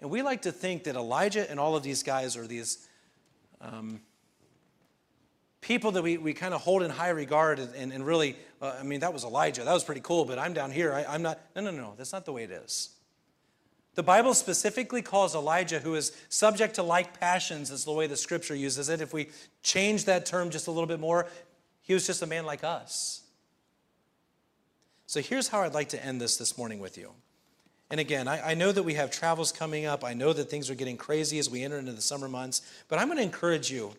[0.00, 2.86] And we like to think that Elijah and all of these guys are these
[3.60, 4.00] um,
[5.60, 8.82] people that we, we kind of hold in high regard and, and really, uh, I
[8.82, 9.64] mean, that was Elijah.
[9.64, 10.92] That was pretty cool, but I'm down here.
[10.92, 11.40] I, am not.
[11.54, 11.94] No, no, no.
[11.96, 12.90] That's not the way it is.
[13.94, 18.16] The Bible specifically calls Elijah, who is subject to like passions, is the way the
[18.16, 19.00] scripture uses it.
[19.00, 19.30] If we
[19.62, 21.26] change that term just a little bit more,
[21.82, 23.22] he was just a man like us.
[25.06, 27.12] So here's how I'd like to end this this morning with you.
[27.90, 30.04] And again, I, I, know that we have travels coming up.
[30.04, 32.62] I know that things are getting crazy as we enter into the summer months.
[32.88, 33.94] But I'm going to encourage you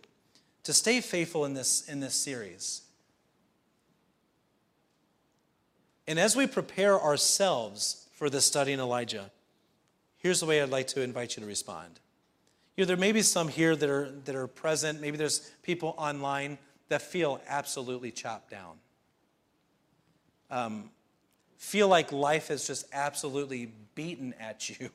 [0.64, 2.84] to stay faithful in this, in this series.
[6.08, 9.30] And as we prepare ourselves for this study in Elijah,
[10.18, 12.00] here's the way I'd like to invite you to respond.
[12.76, 15.96] You know, there may be some here that are, that are present, maybe there's people
[15.98, 16.58] online
[16.88, 18.78] that feel absolutely chopped down.
[20.50, 20.90] Um,
[21.62, 24.90] feel like life has just absolutely beaten at you.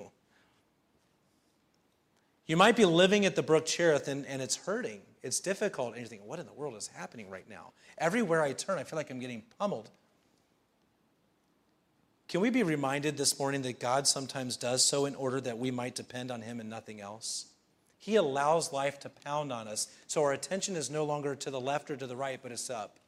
[2.46, 5.00] You might be living at the Brook Cherith and, and it's hurting.
[5.22, 5.90] It's difficult.
[5.90, 7.72] And you're thinking, what in the world is happening right now?
[7.98, 9.90] Everywhere I turn, I feel like I'm getting pummeled.
[12.28, 15.70] Can we be reminded this morning that God sometimes does so in order that we
[15.70, 17.46] might depend on Him and nothing else?
[17.96, 21.60] He allows life to pound on us so our attention is no longer to the
[21.60, 22.98] left or to the right, but it's up.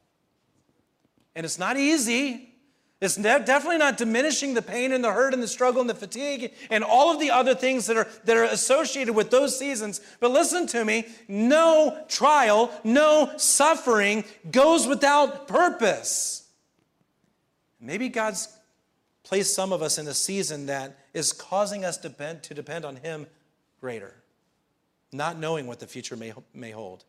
[1.35, 2.53] And it's not easy.
[3.01, 6.53] It's definitely not diminishing the pain and the hurt and the struggle and the fatigue
[6.69, 10.01] and all of the other things that are, that are associated with those seasons.
[10.19, 16.49] But listen to me no trial, no suffering goes without purpose.
[17.79, 18.49] Maybe God's
[19.23, 22.83] placed some of us in a season that is causing us to depend, to depend
[22.83, 23.27] on Him
[23.79, 24.13] greater,
[25.13, 27.05] not knowing what the future may, may hold.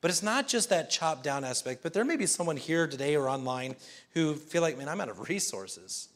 [0.00, 3.16] But it's not just that chopped down aspect, but there may be someone here today
[3.16, 3.76] or online
[4.14, 6.08] who feel like, man, I'm out of resources.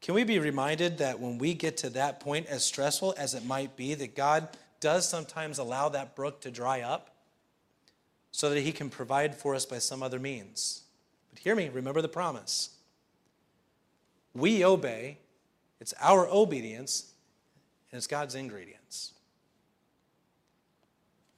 [0.00, 3.44] Can we be reminded that when we get to that point, as stressful as it
[3.44, 4.48] might be, that God
[4.80, 7.10] does sometimes allow that brook to dry up
[8.30, 10.84] so that He can provide for us by some other means?
[11.30, 12.70] But hear me, remember the promise.
[14.34, 15.18] We obey,
[15.80, 17.12] it's our obedience,
[17.90, 18.77] and it's God's ingredients.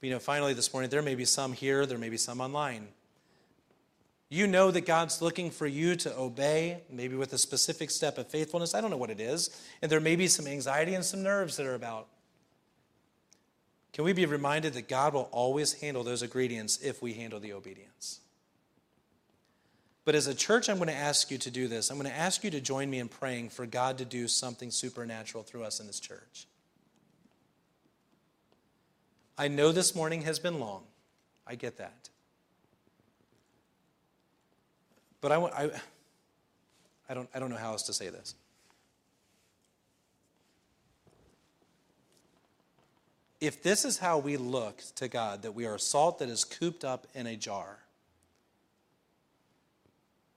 [0.01, 2.41] But, you know, finally this morning, there may be some here, there may be some
[2.41, 2.87] online.
[4.29, 8.27] You know that God's looking for you to obey, maybe with a specific step of
[8.27, 8.73] faithfulness.
[8.73, 9.49] I don't know what it is.
[9.81, 12.07] And there may be some anxiety and some nerves that are about.
[13.93, 17.53] Can we be reminded that God will always handle those ingredients if we handle the
[17.53, 18.21] obedience?
[20.05, 21.91] But as a church, I'm going to ask you to do this.
[21.91, 24.71] I'm going to ask you to join me in praying for God to do something
[24.71, 26.47] supernatural through us in this church.
[29.41, 30.83] I know this morning has been long.
[31.47, 32.09] I get that.
[35.19, 35.69] But I, I,
[37.09, 38.35] I, don't, I don't know how else to say this.
[43.39, 46.85] If this is how we look to God, that we are salt that is cooped
[46.85, 47.79] up in a jar,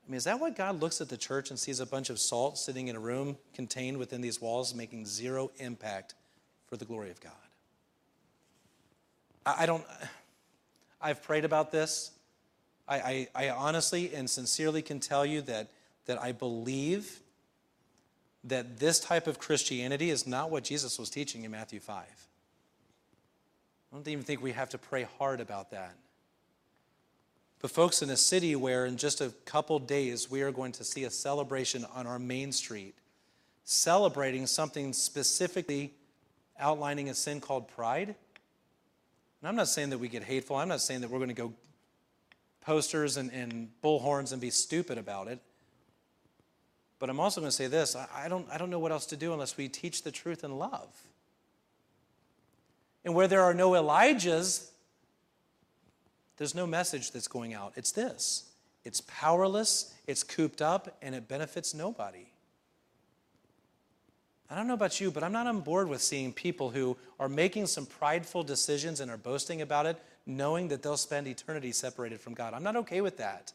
[0.09, 2.19] I mean, is that what God looks at the church and sees a bunch of
[2.19, 6.15] salt sitting in a room contained within these walls, making zero impact
[6.71, 7.44] for the glory of God?
[9.47, 9.85] I, don't,
[11.01, 12.11] I've prayed about this.
[12.89, 15.71] I, I, I honestly and sincerely can tell you that,
[16.07, 17.21] that I believe
[18.45, 22.05] that this type of Christianity is not what Jesus was teaching in Matthew 5.
[23.95, 25.95] I don't even think we have to pray hard about that.
[27.61, 30.85] But, folks, in a city where in just a couple days we are going to
[30.85, 32.95] see a celebration on our main street,
[33.65, 35.95] celebrating something specifically
[36.59, 38.15] outlining a sin called pride,
[39.45, 40.57] and I'm not saying that we get hateful.
[40.57, 41.53] I'm not saying that we're going to go
[42.63, 45.39] posters and, and bullhorns and be stupid about it.
[46.99, 49.05] But I'm also going to say this I, I, don't, I don't know what else
[49.05, 50.89] to do unless we teach the truth in love.
[53.05, 54.71] And where there are no Elijahs,
[56.39, 57.75] there's no message that's going out.
[57.77, 58.49] It's this
[58.83, 62.29] it's powerless, it's cooped up, and it benefits nobody.
[64.55, 67.29] I don't know about you, but I'm not on board with seeing people who are
[67.29, 72.21] making some prideful decisions and are boasting about it, knowing that they'll spend eternity separated
[72.21, 72.55] from God.
[72.55, 73.53] I'm not okay with that.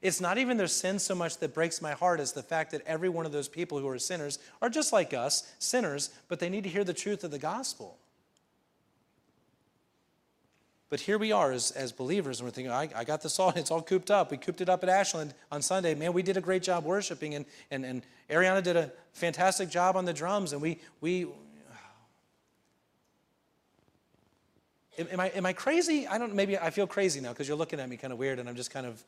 [0.00, 2.86] It's not even their sin so much that breaks my heart as the fact that
[2.86, 6.48] every one of those people who are sinners are just like us, sinners, but they
[6.48, 7.98] need to hear the truth of the gospel.
[10.92, 13.48] But here we are as, as believers, and we're thinking, I, I got this all,
[13.56, 14.30] it's all cooped up.
[14.30, 15.94] We cooped it up at Ashland on Sunday.
[15.94, 19.96] Man, we did a great job worshiping, and, and, and Ariana did a fantastic job
[19.96, 21.28] on the drums, and we, we
[24.98, 26.06] am I, am I crazy?
[26.06, 28.38] I don't, maybe I feel crazy now because you're looking at me kind of weird,
[28.38, 29.02] and I'm just kind of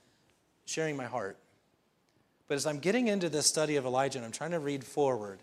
[0.65, 1.37] sharing my heart.
[2.49, 5.39] But as I'm getting into this study of Elijah and I'm trying to read forward,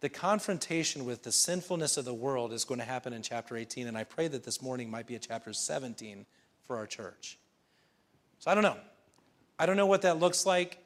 [0.00, 3.86] the confrontation with the sinfulness of the world is going to happen in chapter 18,
[3.86, 6.24] and I pray that this morning might be a chapter 17
[6.66, 7.38] for our church.
[8.38, 8.78] So I don't know.
[9.58, 10.78] I don't know what that looks like,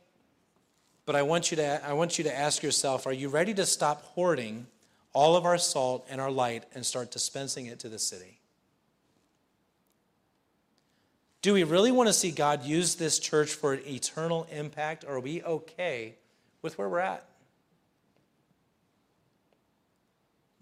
[1.06, 3.66] but I want you to, I want you to ask yourself are you ready to
[3.66, 4.66] stop hoarding
[5.12, 8.40] all of our salt and our light and start dispensing it to the city?
[11.40, 15.16] Do we really want to see God use this church for an eternal impact, or
[15.16, 16.16] are we okay
[16.62, 17.28] with where we're at?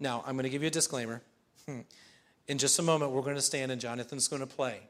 [0.03, 1.21] Now, I'm going to give you a disclaimer.
[2.49, 4.81] In just a moment, we're going to stand and Jonathan's going to play.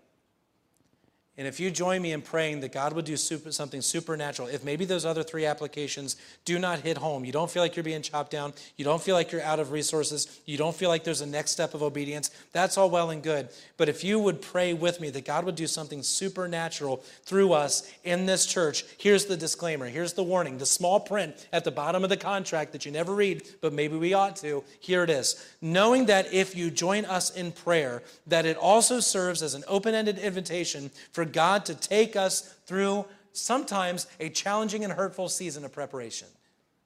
[1.35, 4.63] And if you join me in praying that God would do super, something supernatural, if
[4.63, 6.15] maybe those other three applications
[6.45, 9.15] do not hit home, you don't feel like you're being chopped down, you don't feel
[9.15, 12.29] like you're out of resources, you don't feel like there's a next step of obedience,
[12.51, 13.49] that's all well and good.
[13.77, 17.91] But if you would pray with me that God would do something supernatural through us
[18.03, 22.03] in this church, here's the disclaimer, here's the warning, the small print at the bottom
[22.03, 24.63] of the contract that you never read, but maybe we ought to.
[24.79, 25.43] Here it is.
[25.61, 29.95] Knowing that if you join us in prayer, that it also serves as an open
[29.95, 35.71] ended invitation for God to take us through sometimes a challenging and hurtful season of
[35.71, 36.27] preparation.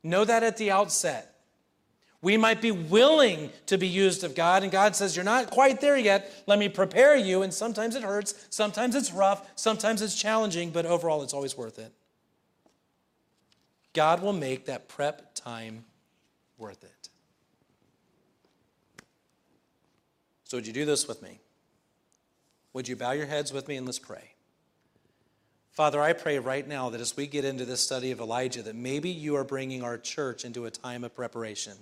[0.03, 1.33] Know that at the outset.
[2.21, 5.81] We might be willing to be used of God, and God says, You're not quite
[5.81, 6.43] there yet.
[6.47, 7.43] Let me prepare you.
[7.43, 11.77] And sometimes it hurts, sometimes it's rough, sometimes it's challenging, but overall, it's always worth
[11.77, 11.91] it.
[13.93, 15.85] God will make that prep time
[16.57, 17.09] worth it.
[20.45, 21.39] So, would you do this with me?
[22.77, 24.35] Would you bow your heads with me and let's pray?
[25.71, 28.75] Father, I pray right now that as we get into this study of Elijah, that
[28.75, 31.73] maybe you are bringing our church into a time of preparation.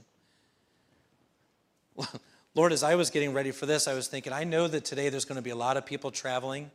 [2.56, 5.10] Lord, as I was getting ready for this, I was thinking, I know that today
[5.10, 6.72] there's going to be a lot of people traveling.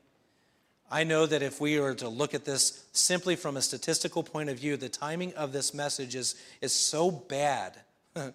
[0.90, 4.51] I know that if we were to look at this simply from a statistical point
[4.51, 7.80] of view, the timing of this message is, is so bad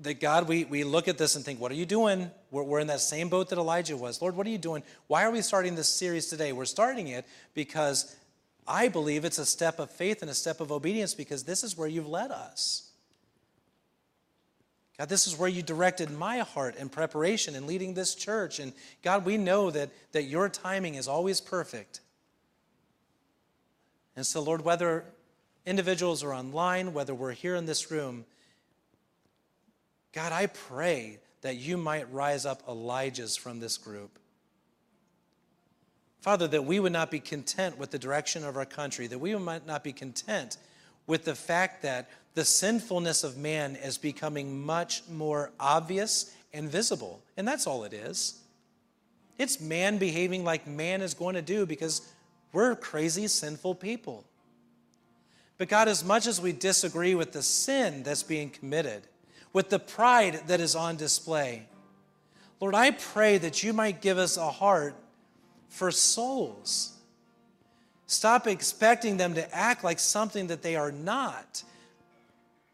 [0.00, 2.30] that God, we, we look at this and think, what are you doing?
[2.50, 4.20] We're, we're in that same boat that Elijah was.
[4.22, 4.82] Lord, what are you doing?
[5.06, 6.52] Why are we starting this series today?
[6.52, 8.16] We're starting it because
[8.66, 11.76] I believe it's a step of faith and a step of obedience because this is
[11.76, 12.90] where you've led us.
[14.98, 18.58] God, this is where you directed my heart in preparation and leading this church.
[18.58, 18.72] And
[19.02, 22.00] God, we know that, that your timing is always perfect.
[24.14, 25.04] And so, Lord, whether
[25.64, 28.26] individuals are online, whether we're here in this room,
[30.12, 34.18] God, I pray that you might rise up Elijahs from this group.
[36.20, 39.34] Father, that we would not be content with the direction of our country, that we
[39.36, 40.58] might not be content
[41.06, 47.22] with the fact that the sinfulness of man is becoming much more obvious and visible.
[47.36, 48.40] And that's all it is.
[49.38, 52.06] It's man behaving like man is going to do because
[52.52, 54.24] we're crazy, sinful people.
[55.56, 59.02] But God, as much as we disagree with the sin that's being committed,
[59.52, 61.66] with the pride that is on display.
[62.60, 64.94] Lord, I pray that you might give us a heart
[65.68, 66.96] for souls.
[68.06, 71.62] Stop expecting them to act like something that they are not.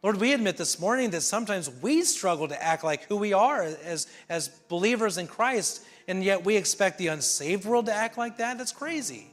[0.02, 3.62] Lord, we admit this morning that sometimes we struggle to act like who we are
[3.62, 8.38] as, as believers in Christ, and yet we expect the unsaved world to act like
[8.38, 8.58] that.
[8.58, 9.30] That's crazy.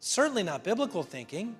[0.00, 1.56] Certainly not biblical thinking.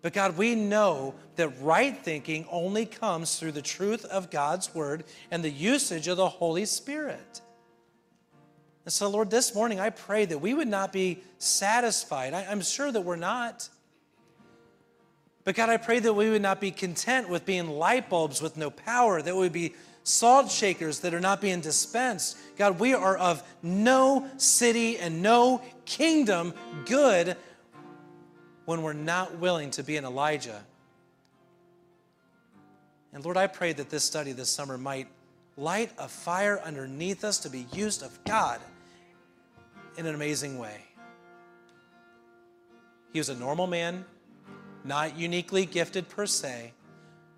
[0.00, 5.04] But God, we know that right thinking only comes through the truth of God's word
[5.30, 7.40] and the usage of the Holy Spirit.
[8.84, 12.32] And so, Lord, this morning I pray that we would not be satisfied.
[12.32, 13.68] I, am sure that we're not.
[15.44, 18.56] But God, I pray that we would not be content with being light bulbs with
[18.56, 22.38] no power, that we would be salt shakers that are not being dispensed.
[22.56, 26.54] God, we are of no city and no kingdom
[26.86, 27.36] good
[28.68, 30.62] when we're not willing to be an Elijah.
[33.14, 35.08] And Lord, I pray that this study this summer might
[35.56, 38.60] light a fire underneath us to be used of God
[39.96, 40.82] in an amazing way.
[43.14, 44.04] He was a normal man,
[44.84, 46.74] not uniquely gifted per se,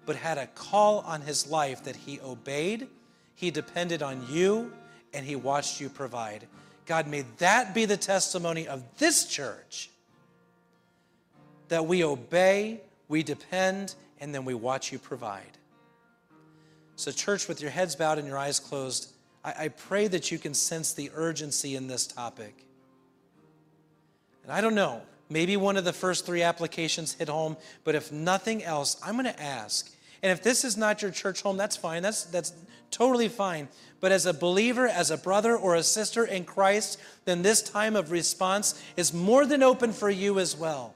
[0.07, 2.89] but had a call on his life that he obeyed,
[3.36, 4.73] he depended on you,
[5.15, 6.48] and he watched you provide.
[6.86, 9.90] God, may that be the testimony of this church
[11.71, 15.57] that we obey, we depend, and then we watch you provide.
[16.97, 19.11] So, church, with your heads bowed and your eyes closed,
[19.43, 22.67] I, I pray that you can sense the urgency in this topic.
[24.43, 28.13] And I don't know, maybe one of the first three applications hit home, but if
[28.13, 29.91] nothing else, I'm going to ask.
[30.23, 32.03] And if this is not your church home, that's fine.
[32.03, 32.53] That's, that's
[32.91, 33.69] totally fine.
[34.01, 37.97] But as a believer, as a brother or a sister in Christ, then this time
[37.97, 40.95] of response is more than open for you as well.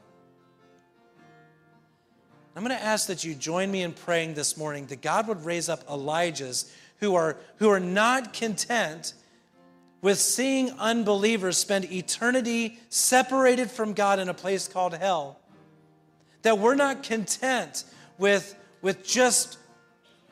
[2.56, 5.44] I'm going to ask that you join me in praying this morning that God would
[5.44, 9.14] raise up Elijahs who are, who are not content
[10.00, 15.40] with seeing unbelievers spend eternity separated from God in a place called hell.
[16.42, 17.84] That we're not content
[18.18, 19.58] with, with just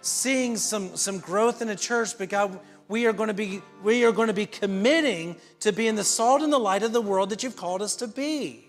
[0.01, 4.05] seeing some, some growth in a church, but God, we are going to be we
[4.05, 7.31] are going to be committing to being the salt and the light of the world
[7.31, 8.69] that you've called us to be.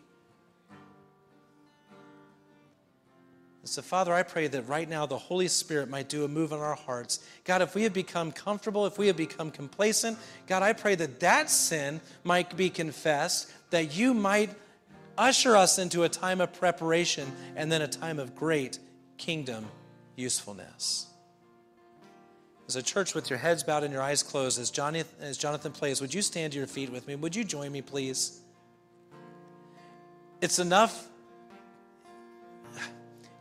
[3.66, 6.60] So, Father, I pray that right now the Holy Spirit might do a move in
[6.60, 7.26] our hearts.
[7.46, 10.18] God, if we have become comfortable, if we have become complacent,
[10.48, 14.50] God, I pray that that sin might be confessed, that you might
[15.18, 18.80] usher us into a time of preparation and then a time of great
[19.18, 19.66] kingdom
[20.18, 21.08] usefulness.
[22.68, 25.72] As a church with your heads bowed and your eyes closed, as Jonathan, as Jonathan
[25.72, 27.16] plays, would you stand to your feet with me?
[27.16, 28.42] Would you join me, please?
[30.42, 31.08] It's enough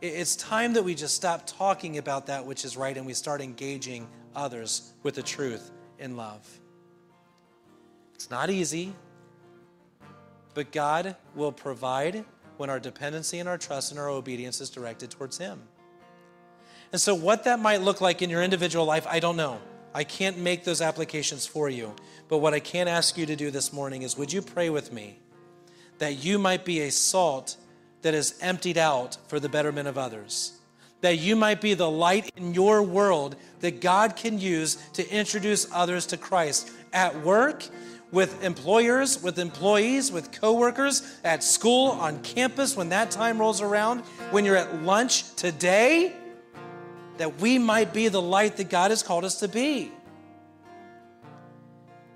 [0.03, 3.39] it's time that we just stop talking about that which is right and we start
[3.39, 6.45] engaging others with the truth in love.
[8.13, 8.93] It's not easy,
[10.53, 12.25] but God will provide
[12.57, 15.61] when our dependency and our trust and our obedience is directed towards Him.
[16.91, 19.59] And so, what that might look like in your individual life, I don't know.
[19.93, 21.95] I can't make those applications for you.
[22.27, 24.91] But what I can ask you to do this morning is would you pray with
[24.91, 25.19] me
[25.99, 27.55] that you might be a salt
[28.03, 30.59] that is emptied out for the betterment of others.
[31.01, 35.69] That you might be the light in your world that God can use to introduce
[35.73, 37.65] others to Christ at work,
[38.13, 44.01] with employers, with employees, with coworkers, at school, on campus, when that time rolls around,
[44.29, 46.13] when you're at lunch today,
[47.17, 49.91] that we might be the light that God has called us to be.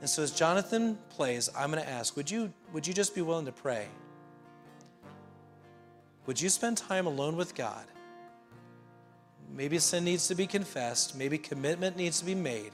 [0.01, 3.23] And so as Jonathan plays, I'm going to ask, would you would you just be
[3.23, 3.87] willing to pray?
[6.27, 7.85] Would you spend time alone with God?
[9.49, 12.71] Maybe sin needs to be confessed, maybe commitment needs to be made.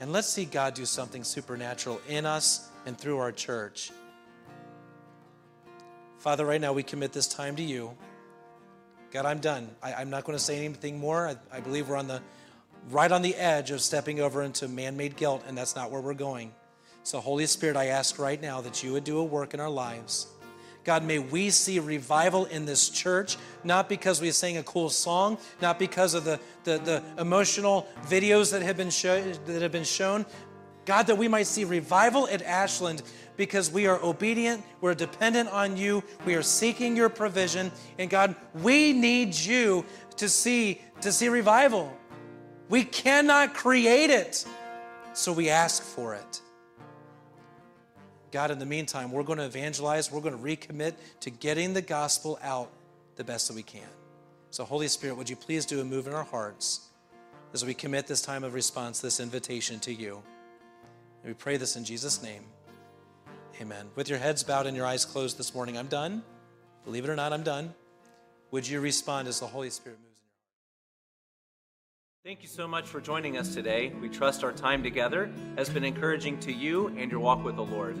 [0.00, 3.90] And let's see God do something supernatural in us and through our church.
[6.18, 7.96] Father, right now we commit this time to you.
[9.10, 9.70] God, I'm done.
[9.82, 11.26] I, am not going to say anything more.
[11.26, 12.20] I, I believe we're on the
[12.90, 16.14] right on the edge of stepping over into man-made guilt, and that's not where we're
[16.14, 16.52] going.
[17.02, 19.70] So, Holy Spirit, I ask right now that you would do a work in our
[19.70, 20.26] lives.
[20.88, 25.36] God, may we see revival in this church, not because we sang a cool song,
[25.60, 29.84] not because of the, the, the emotional videos that have, been show, that have been
[29.84, 30.24] shown.
[30.86, 33.02] God, that we might see revival at Ashland
[33.36, 38.34] because we are obedient, we're dependent on you, we are seeking your provision, and God,
[38.54, 39.84] we need you
[40.16, 41.94] to see to see revival.
[42.70, 44.46] We cannot create it,
[45.12, 46.40] so we ask for it.
[48.30, 50.12] God, in the meantime, we're going to evangelize.
[50.12, 52.70] We're going to recommit to getting the gospel out
[53.16, 53.88] the best that we can.
[54.50, 56.88] So, Holy Spirit, would you please do a move in our hearts
[57.52, 60.22] as we commit this time of response, this invitation to you?
[61.22, 62.44] And we pray this in Jesus' name.
[63.60, 63.88] Amen.
[63.96, 66.22] With your heads bowed and your eyes closed this morning, I'm done.
[66.84, 67.74] Believe it or not, I'm done.
[68.50, 70.58] Would you respond as the Holy Spirit moves in your heart?
[72.24, 73.92] Thank you so much for joining us today.
[74.00, 77.64] We trust our time together has been encouraging to you and your walk with the
[77.64, 77.98] Lord.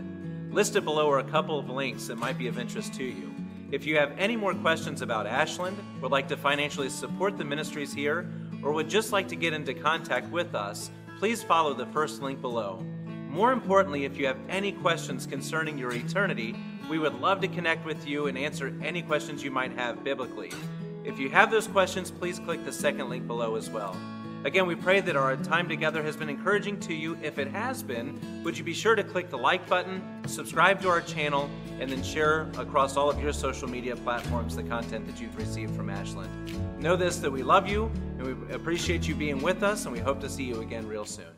[0.58, 3.32] Listed below are a couple of links that might be of interest to you.
[3.70, 7.92] If you have any more questions about Ashland, would like to financially support the ministries
[7.92, 8.28] here,
[8.60, 10.90] or would just like to get into contact with us,
[11.20, 12.84] please follow the first link below.
[13.28, 16.56] More importantly, if you have any questions concerning your eternity,
[16.90, 20.50] we would love to connect with you and answer any questions you might have biblically.
[21.04, 23.96] If you have those questions, please click the second link below as well.
[24.44, 27.18] Again, we pray that our time together has been encouraging to you.
[27.22, 30.88] If it has been, would you be sure to click the like button, subscribe to
[30.88, 31.50] our channel,
[31.80, 35.74] and then share across all of your social media platforms the content that you've received
[35.74, 36.30] from Ashland.
[36.80, 39.98] Know this that we love you and we appreciate you being with us, and we
[39.98, 41.37] hope to see you again real soon.